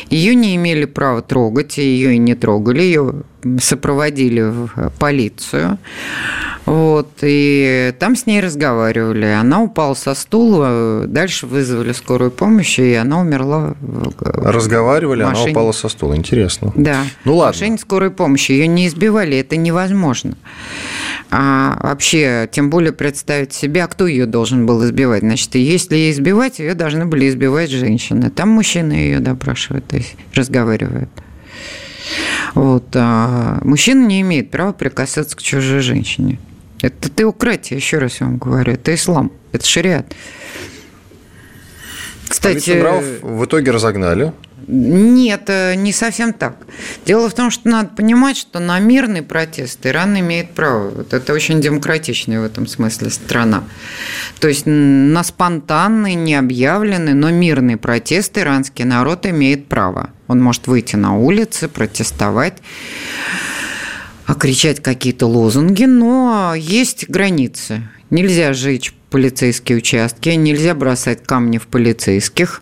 Ее 0.09 0.35
не 0.35 0.57
имели 0.57 0.87
права 0.97 1.21
трогать, 1.21 1.77
ее 1.77 2.15
и 2.15 2.19
не 2.19 2.35
трогали, 2.35 2.81
ее 2.81 3.13
сопроводили 3.61 4.41
в 4.41 4.91
полицию. 4.99 5.77
Вот, 6.65 7.11
и 7.21 7.95
там 8.01 8.17
с 8.17 8.25
ней 8.25 8.41
разговаривали. 8.41 9.27
Она 9.27 9.63
упала 9.63 9.93
со 9.93 10.15
стула, 10.15 11.05
дальше 11.07 11.47
вызвали 11.47 11.93
скорую 11.93 12.31
помощь, 12.31 12.79
и 12.79 12.95
она 12.95 13.21
умерла. 13.21 13.75
Разговаривали, 14.21 15.23
она 15.23 15.43
упала 15.43 15.73
со 15.73 15.91
стула. 15.91 16.17
Интересно. 16.17 16.73
Да. 16.75 17.03
Ну 17.27 17.37
ладно. 17.37 17.53
В 17.53 17.57
машине 17.57 17.79
скорой 17.79 18.11
помощи. 18.11 18.53
Ее 18.53 18.67
не 18.67 18.87
избивали, 18.87 19.37
это 19.37 19.57
невозможно. 19.57 20.35
А 21.31 21.79
вообще, 21.83 22.49
тем 22.51 22.71
более 22.71 22.93
представить 22.93 23.53
себе, 23.53 23.85
а 23.85 23.89
кто 23.89 24.07
ее 24.07 24.27
должен 24.27 24.65
был 24.65 24.85
избивать. 24.85 25.23
Значит, 25.23 25.55
если 25.57 25.97
ее 25.97 26.13
избивать, 26.13 26.61
ее 26.61 26.75
должны 26.75 27.05
были 27.05 27.29
избивать 27.29 27.71
женщины. 27.71 28.31
Там 28.31 28.51
мужчины 28.51 28.93
ее 28.93 29.19
допрашивают, 29.19 29.87
то 29.89 29.97
есть 29.97 30.15
разговаривают. 30.35 31.11
Вот. 32.55 32.85
А 32.95 33.59
мужчина 33.63 34.07
не 34.07 34.21
имеет 34.21 34.51
права 34.51 34.73
прикасаться 34.73 35.37
к 35.37 35.43
чужой 35.43 35.81
женщине. 35.81 36.39
Это 36.81 37.11
теократия, 37.11 37.77
еще 37.77 37.99
раз 37.99 38.21
я 38.21 38.27
вам 38.27 38.37
говорю. 38.37 38.73
Это 38.73 38.95
ислам, 38.95 39.33
это 39.53 39.67
шариат. 39.67 40.15
Кстати, 42.29 42.71
нравов 42.71 43.05
в 43.23 43.45
итоге 43.45 43.71
разогнали. 43.71 44.33
Нет, 44.69 45.45
э, 45.47 45.75
не 45.77 45.93
совсем 45.93 46.33
так. 46.33 46.57
Дело 47.05 47.31
в 47.31 47.35
том, 47.35 47.51
что 47.51 47.69
надо 47.69 47.91
понимать, 47.91 48.37
что 48.37 48.59
на 48.59 48.79
мирный 48.81 49.23
протест 49.23 49.87
Иран 49.87 50.19
имеет 50.19 50.51
право. 50.51 50.91
Вот 50.91 51.13
это 51.13 51.33
очень 51.33 51.61
демократичная 51.61 52.41
в 52.41 52.45
этом 52.45 52.67
смысле 52.67 53.11
страна. 53.11 53.65
То 54.41 54.49
есть 54.49 54.65
на 54.67 55.23
спонтанный, 55.23 56.15
необъявленный, 56.15 57.15
но 57.15 57.31
мирный 57.31 57.77
протест 57.77 58.37
иранский 58.39 58.85
народ 58.85 59.27
имеет 59.27 59.69
право. 59.69 60.11
Он 60.27 60.43
может 60.43 60.67
выйти 60.67 60.97
на 60.97 61.17
улицы, 61.17 61.69
протестовать 61.69 62.55
кричать 64.35 64.83
какие-то 64.83 65.27
лозунги, 65.27 65.85
но 65.85 66.55
есть 66.57 67.09
границы. 67.09 67.89
Нельзя 68.11 68.53
жечь 68.53 68.93
полицейские 69.17 69.79
участки, 69.79 70.29
нельзя 70.29 70.75
бросать 70.75 71.23
камни 71.23 71.57
в 71.57 71.69
полицейских. 71.69 72.61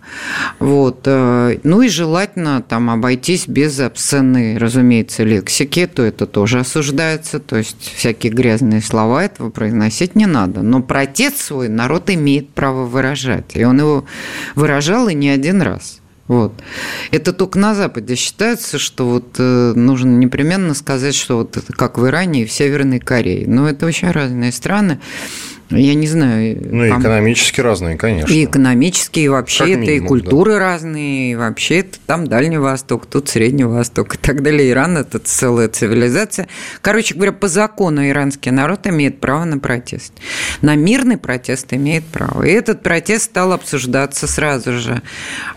Вот. 0.61 1.01
Э, 1.05 1.59
ну 1.65 1.83
и 1.83 1.89
желательно 1.89 2.63
там 2.63 2.91
обойтись 2.91 3.49
без 3.49 3.81
обсценной, 3.81 4.57
разумеется, 4.57 5.25
лексики, 5.25 5.89
то 5.89 6.05
это 6.05 6.27
тоже 6.27 6.61
осуждается, 6.61 7.41
то 7.41 7.57
есть 7.57 7.93
всякие 7.97 8.33
грязные 8.33 8.83
слова 8.83 9.25
этого 9.25 9.51
произносить 9.51 10.15
не 10.15 10.27
надо. 10.27 10.63
Но 10.63 10.81
протест 10.81 11.39
свой 11.39 11.69
народ 11.69 12.09
имеет 12.09 12.51
право 12.51 12.85
выражать, 12.85 13.57
и 13.57 13.65
он 13.65 13.81
его 13.81 14.05
выражал 14.55 15.09
и 15.09 15.15
не 15.15 15.31
один 15.31 15.61
раз. 15.61 16.03
Вот. 16.29 16.53
Это 17.11 17.33
только 17.33 17.59
на 17.59 17.75
Западе 17.75 18.15
считается, 18.15 18.79
что 18.79 19.09
вот 19.09 19.35
э, 19.39 19.73
нужно 19.75 20.17
непременно 20.17 20.75
сказать, 20.75 21.17
что 21.17 21.39
вот 21.39 21.57
это 21.57 21.73
как 21.73 21.99
в 21.99 22.07
Иране 22.07 22.43
и 22.43 22.47
в 22.47 22.53
Северной 22.53 23.01
Корее. 23.01 23.45
Но 23.49 23.69
это 23.69 23.87
очень 23.87 24.13
разные 24.13 24.53
страны. 24.53 25.01
Я 25.71 25.95
не 25.95 26.07
знаю. 26.07 26.59
Ну, 26.71 26.85
и 26.85 26.91
экономически 26.91 27.61
разные, 27.61 27.97
конечно. 27.97 28.33
И 28.33 28.45
экономически, 28.45 29.21
и 29.21 29.29
вообще 29.29 29.65
как 29.65 29.69
это 29.71 29.81
минимум, 29.81 30.05
и 30.05 30.09
культуры 30.09 30.53
да. 30.53 30.59
разные, 30.59 31.33
и 31.33 31.35
вообще 31.35 31.81
это 31.81 31.99
там 32.07 32.27
Дальний 32.27 32.59
Восток, 32.59 33.07
тут 33.07 33.29
Средний 33.29 33.65
Восток 33.65 34.15
и 34.15 34.19
так 34.19 34.43
далее. 34.43 34.71
Иран– 34.71 34.97
это 34.99 35.19
целая 35.19 35.69
цивилизация. 35.69 36.49
Короче 36.83 37.15
говоря, 37.15 37.33
по 37.33 37.49
закону 37.49 38.07
иранский 38.07 38.51
народ 38.51 38.87
имеет 38.87 39.21
право 39.21 39.45
на 39.45 39.59
протест. 39.59 40.13
На 40.61 40.77
мирный 40.77 41.17
протест 41.17 41.73
имеет 41.73 42.05
право. 42.05 42.43
И 42.43 42.51
этот 42.51 42.83
протест 42.83 43.25
стал 43.25 43.53
обсуждаться 43.53 44.27
сразу 44.27 44.73
же 44.73 45.03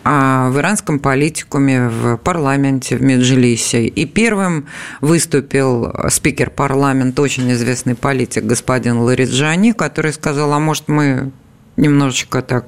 а 0.03 0.49
в 0.49 0.59
иранском 0.59 0.99
политикуме, 0.99 1.89
в 1.89 2.17
парламенте, 2.17 2.95
в 2.95 3.01
Меджлисе. 3.01 3.85
И 3.87 4.05
первым 4.05 4.67
выступил 5.01 5.93
спикер 6.09 6.49
парламента, 6.49 7.21
очень 7.21 7.51
известный 7.51 7.95
политик 7.95 8.43
господин 8.43 8.99
Лариджани, 8.99 9.73
который 9.73 9.96
который 9.97 10.13
сказал, 10.13 10.53
а 10.53 10.59
может 10.59 10.89
мы 10.89 11.31
немножечко 11.75 12.43
так 12.43 12.65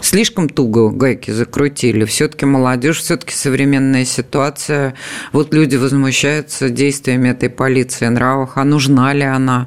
слишком 0.00 0.48
туго 0.48 0.90
гайки 0.90 1.32
закрутили. 1.32 2.04
Все-таки 2.04 2.46
молодежь, 2.46 3.00
все-таки 3.00 3.34
современная 3.34 4.04
ситуация. 4.04 4.94
Вот 5.32 5.52
люди 5.52 5.74
возмущаются 5.74 6.68
действиями 6.68 7.30
этой 7.30 7.50
полиции 7.50 8.06
нравах. 8.06 8.58
А 8.58 8.62
нужна 8.62 9.12
ли 9.12 9.24
она? 9.24 9.66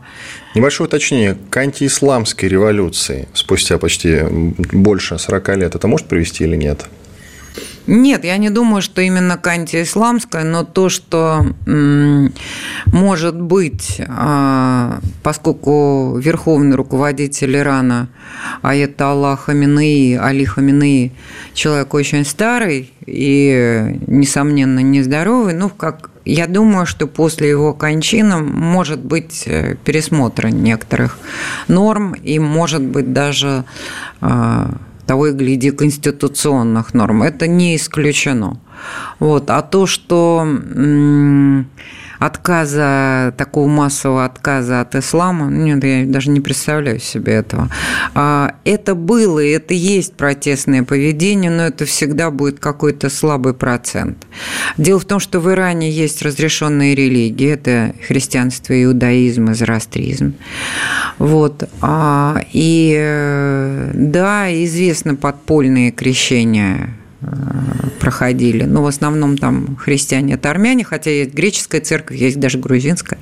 Небольшое 0.55 0.87
уточнение. 0.87 1.37
К 1.49 1.57
антиисламской 1.57 2.47
революции 2.47 3.27
спустя 3.33 3.77
почти 3.77 4.21
больше 4.71 5.19
40 5.19 5.57
лет 5.57 5.75
это 5.75 5.87
может 5.89 6.07
привести 6.07 6.45
или 6.45 6.55
нет? 6.55 6.85
Нет, 7.87 8.25
я 8.25 8.37
не 8.37 8.49
думаю, 8.49 8.81
что 8.81 9.01
именно 9.01 9.37
к 9.37 9.45
антиисламской, 9.47 10.43
но 10.43 10.63
то, 10.63 10.89
что 10.89 11.45
может 12.85 13.39
быть, 13.39 14.01
а, 14.07 14.99
поскольку 15.21 16.17
верховный 16.17 16.75
руководитель 16.75 17.55
Ирана, 17.57 18.09
а 18.61 18.75
это 18.75 19.11
Аллах 19.11 19.45
Хаминеи, 19.45 20.15
Али 20.15 20.45
Хаминеи, 20.45 21.11
человек 21.53 21.93
очень 21.93 22.25
старый 22.25 22.91
и, 23.05 23.99
несомненно, 24.07 24.79
нездоровый, 24.79 25.53
ну, 25.53 25.69
как 25.69 26.09
я 26.25 26.47
думаю, 26.47 26.87
что 26.87 27.05
после 27.05 27.49
его 27.49 27.73
кончины 27.73 28.37
может 28.37 28.99
быть 28.99 29.43
э, 29.45 29.75
пересмотр 29.83 30.47
некоторых 30.47 31.19
норм 31.67 32.13
и 32.13 32.39
может 32.39 32.81
быть 32.81 33.13
даже 33.13 33.63
а, 34.21 34.71
того 35.05 35.27
и 35.27 35.31
гляди, 35.33 35.71
конституционных 35.71 36.93
норм. 36.93 37.23
Это 37.23 37.47
не 37.47 37.75
исключено. 37.75 38.59
Вот. 39.19 39.49
А 39.49 39.61
то, 39.61 39.85
что 39.85 40.47
отказа, 42.19 43.33
такого 43.37 43.67
массового 43.67 44.25
отказа 44.25 44.81
от 44.81 44.95
ислама, 44.95 45.49
ну, 45.49 45.63
нет, 45.63 45.83
я 45.83 46.05
даже 46.05 46.29
не 46.29 46.39
представляю 46.39 46.99
себе 46.99 47.33
этого. 47.33 47.69
А, 48.13 48.55
это 48.63 48.95
было, 48.95 49.39
и 49.39 49.49
это 49.49 49.73
есть 49.73 50.13
протестное 50.13 50.83
поведение, 50.83 51.51
но 51.51 51.63
это 51.63 51.85
всегда 51.85 52.31
будет 52.31 52.59
какой-то 52.59 53.09
слабый 53.09 53.53
процент. 53.53 54.25
Дело 54.77 54.99
в 54.99 55.05
том, 55.05 55.19
что 55.19 55.39
в 55.39 55.49
Иране 55.51 55.91
есть 55.91 56.21
разрешенные 56.21 56.95
религии, 56.95 57.49
это 57.49 57.93
христианство, 58.07 58.81
иудаизм, 58.81 59.51
израилизм. 59.51 60.35
Вот. 61.17 61.67
А, 61.81 62.41
и 62.53 62.95
э, 62.97 63.91
да, 63.93 64.53
известно 64.63 65.15
подпольные 65.15 65.91
крещения 65.91 66.89
проходили. 67.99 68.63
Но 68.63 68.83
в 68.83 68.87
основном 68.87 69.37
там 69.37 69.75
христиане 69.77 70.35
это 70.35 70.49
армяне, 70.49 70.83
хотя 70.83 71.11
есть 71.11 71.33
греческая 71.33 71.81
церковь, 71.81 72.17
есть 72.17 72.39
даже 72.39 72.57
грузинская. 72.57 73.19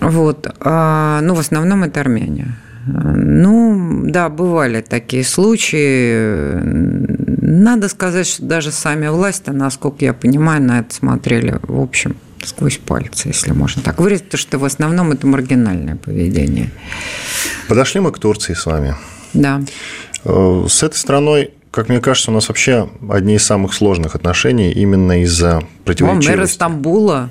Вот. 0.00 0.46
А, 0.60 1.20
ну, 1.22 1.34
в 1.34 1.40
основном 1.40 1.84
это 1.84 2.00
армяне. 2.00 2.56
Ну, 2.86 4.04
да, 4.06 4.28
бывали 4.28 4.80
такие 4.80 5.24
случаи. 5.24 6.58
Надо 6.62 7.88
сказать, 7.88 8.26
что 8.26 8.44
даже 8.44 8.72
сами 8.72 9.08
власти, 9.08 9.50
насколько 9.50 10.04
я 10.04 10.14
понимаю, 10.14 10.62
на 10.62 10.80
это 10.80 10.94
смотрели, 10.94 11.58
в 11.62 11.80
общем, 11.80 12.16
сквозь 12.44 12.78
пальцы, 12.78 13.28
если 13.28 13.52
можно 13.52 13.82
так 13.82 14.00
выразить, 14.00 14.24
потому 14.24 14.38
что 14.38 14.58
в 14.58 14.64
основном 14.64 15.12
это 15.12 15.26
маргинальное 15.26 15.96
поведение. 15.96 16.70
Подошли 17.68 18.00
мы 18.00 18.12
к 18.12 18.18
Турции 18.18 18.54
с 18.54 18.64
вами. 18.64 18.94
Да. 19.34 19.60
Э, 20.24 20.66
с 20.68 20.82
этой 20.82 20.96
страной 20.96 21.50
как 21.78 21.88
мне 21.88 22.00
кажется, 22.00 22.32
у 22.32 22.34
нас 22.34 22.48
вообще 22.48 22.90
одни 23.08 23.36
из 23.36 23.46
самых 23.46 23.72
сложных 23.72 24.16
отношений 24.16 24.72
именно 24.72 25.22
из-за 25.22 25.62
противоречивости. 25.84 26.32
О, 26.32 26.36
мэр 26.36 26.48
Стамбула 26.48 27.30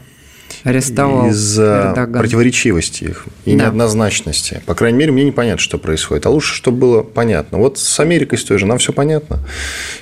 арестовал 0.64 1.28
Из-за 1.28 2.08
противоречивости 2.14 3.04
их 3.04 3.26
и 3.44 3.58
да. 3.58 3.66
неоднозначности. 3.66 4.62
По 4.66 4.74
крайней 4.74 5.00
мере, 5.00 5.12
мне 5.12 5.26
непонятно, 5.26 5.62
что 5.62 5.78
происходит. 5.78 6.28
А 6.28 6.30
лучше, 6.30 6.56
чтобы 6.56 6.78
было 6.78 7.04
понятно. 7.04 7.58
Вот 7.58 7.78
с 7.78 8.00
Америкой 8.00 8.40
с 8.40 8.46
той 8.46 8.58
же 8.58 8.66
нам 8.66 8.78
все 8.78 8.94
понятно. 8.94 9.46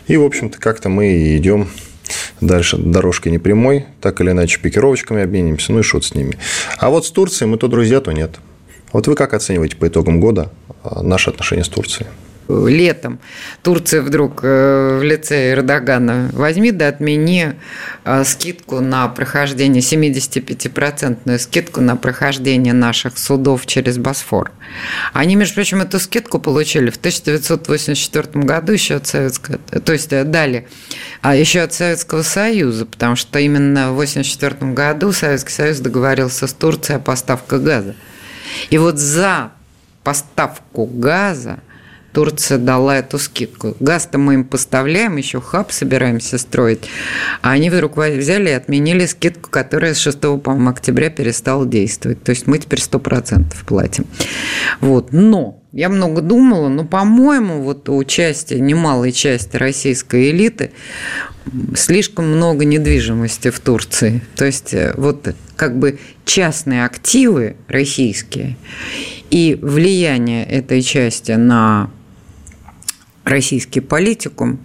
И, 0.06 0.16
в 0.16 0.24
общем-то, 0.24 0.60
как-то 0.60 0.90
мы 0.90 1.36
идем 1.38 1.68
дальше 2.40 2.78
дорожкой 2.78 3.32
не 3.32 3.40
прямой, 3.40 3.88
так 4.00 4.22
или 4.22 4.30
иначе 4.30 4.60
пикировочками 4.60 5.24
обменимся, 5.24 5.72
ну 5.72 5.80
и 5.80 5.82
шут 5.82 6.06
с 6.06 6.14
ними. 6.14 6.38
А 6.78 6.92
вот 6.92 7.08
с 7.08 7.10
Турцией 7.10 7.50
мы 7.50 7.58
то 7.58 7.68
друзья, 7.68 8.00
то 8.00 8.12
нет. 8.12 8.36
Вот 8.94 9.08
вы 9.08 9.16
как 9.16 9.34
оцениваете 9.34 9.76
по 9.76 9.88
итогам 9.88 10.20
года 10.20 10.52
а, 10.84 11.02
наши 11.02 11.32
отношения 11.32 11.64
с 11.64 11.70
Турцией? 11.70 12.06
Летом 12.48 13.20
Турция 13.64 14.02
вдруг 14.02 14.42
э, 14.44 14.98
в 15.00 15.04
лице 15.04 15.54
Эрдогана 15.54 16.30
возьми 16.34 16.72
да 16.72 16.90
отмени 16.90 17.56
э, 18.04 18.24
скидку 18.24 18.80
на 18.82 19.08
прохождение, 19.08 19.82
75-процентную 19.82 21.40
скидку 21.40 21.82
на 21.82 21.96
прохождение 21.96 22.74
наших 22.74 23.18
судов 23.18 23.66
через 23.66 23.98
Босфор. 23.98 24.52
Они, 25.14 25.36
между 25.36 25.56
прочим, 25.56 25.82
эту 25.82 26.00
скидку 26.00 26.40
получили 26.40 26.90
в 26.90 26.98
1984 26.98 28.44
году 28.46 28.74
еще 28.74 28.96
от 28.96 29.08
Советского, 29.08 29.58
то 29.58 29.94
есть 29.94 30.14
э, 30.14 30.24
дали, 30.24 30.68
а 31.22 31.36
еще 31.36 31.62
от 31.62 31.74
Советского 31.74 32.22
Союза, 32.22 32.86
потому 32.86 33.16
что 33.16 33.40
именно 33.40 33.92
в 33.92 34.00
1984 34.00 34.74
году 34.74 35.12
Советский 35.12 35.52
Союз 35.52 35.80
договорился 35.80 36.48
с 36.48 36.54
Турцией 36.54 36.98
о 36.98 37.00
поставках 37.00 37.62
газа. 37.62 37.96
И 38.70 38.78
вот 38.78 39.00
за 39.00 39.52
поставку 40.04 40.86
газа 40.86 41.60
Турция 42.16 42.58
дала 42.58 43.00
эту 43.00 43.20
скидку. 43.20 43.76
Газ-то 43.82 44.18
мы 44.18 44.36
им 44.36 44.46
поставляем, 44.46 45.18
еще 45.18 45.42
хаб 45.42 45.74
собираемся 45.74 46.38
строить. 46.38 46.80
А 47.42 47.52
они 47.52 47.70
вдруг 47.70 47.98
взяли 47.98 48.52
и 48.52 48.54
отменили 48.54 49.06
скидку, 49.06 49.50
которая 49.50 49.94
с 49.94 50.00
6 50.00 50.22
по 50.42 50.70
октября 50.70 51.10
перестала 51.10 51.66
действовать. 51.66 52.24
То 52.24 52.30
есть 52.30 52.48
мы 52.48 52.58
теперь 52.58 52.80
100% 52.80 53.44
платим. 53.68 54.06
Вот. 54.80 55.12
Но 55.12 55.62
я 55.74 55.90
много 55.90 56.22
думала, 56.22 56.70
но, 56.70 56.86
по-моему, 56.86 57.62
вот 57.62 57.90
у 57.90 58.02
части, 58.06 58.54
немалой 58.54 59.12
части 59.12 59.58
российской 59.58 60.32
элиты 60.32 60.72
слишком 61.76 62.30
много 62.32 62.64
недвижимости 62.64 63.50
в 63.50 63.60
Турции. 63.60 64.22
То 64.38 64.46
есть 64.46 64.74
э, 64.74 64.94
вот 64.96 65.36
как 65.58 65.78
бы 65.78 66.00
частные 66.24 66.86
активы 66.86 67.58
российские 67.68 68.56
и 69.30 69.60
влияние 69.62 70.46
этой 70.46 70.82
части 70.82 71.34
на 71.34 71.92
российский 73.26 73.82
политикум, 73.82 74.60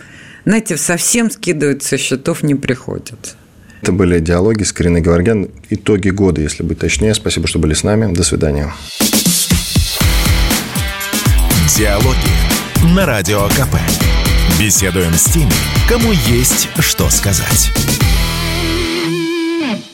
знаете, 0.45 0.77
совсем 0.77 1.31
скидывать 1.31 1.83
со 1.83 1.99
счетов 1.99 2.43
не 2.43 2.55
приходят. 2.55 3.37
Это 3.83 3.93
были 3.93 4.21
диалоги 4.21 4.63
с 4.63 4.73
Кариной 4.73 5.01
Геворгян. 5.01 5.49
Итоги 5.71 6.11
года, 6.11 6.41
если 6.41 6.63
быть 6.63 6.79
точнее. 6.79 7.15
Спасибо, 7.15 7.47
что 7.47 7.59
были 7.59 7.73
с 7.73 7.83
нами. 7.83 8.13
До 8.13 8.23
свидания. 8.23 8.73
Диалоги 11.77 12.95
на 12.95 13.07
Радио 13.07 13.49
КП. 13.49 13.77
Беседуем 14.61 15.15
с 15.15 15.25
теми, 15.25 15.53
кому 15.89 16.13
есть 16.13 16.69
что 16.81 17.09
сказать. 17.09 17.71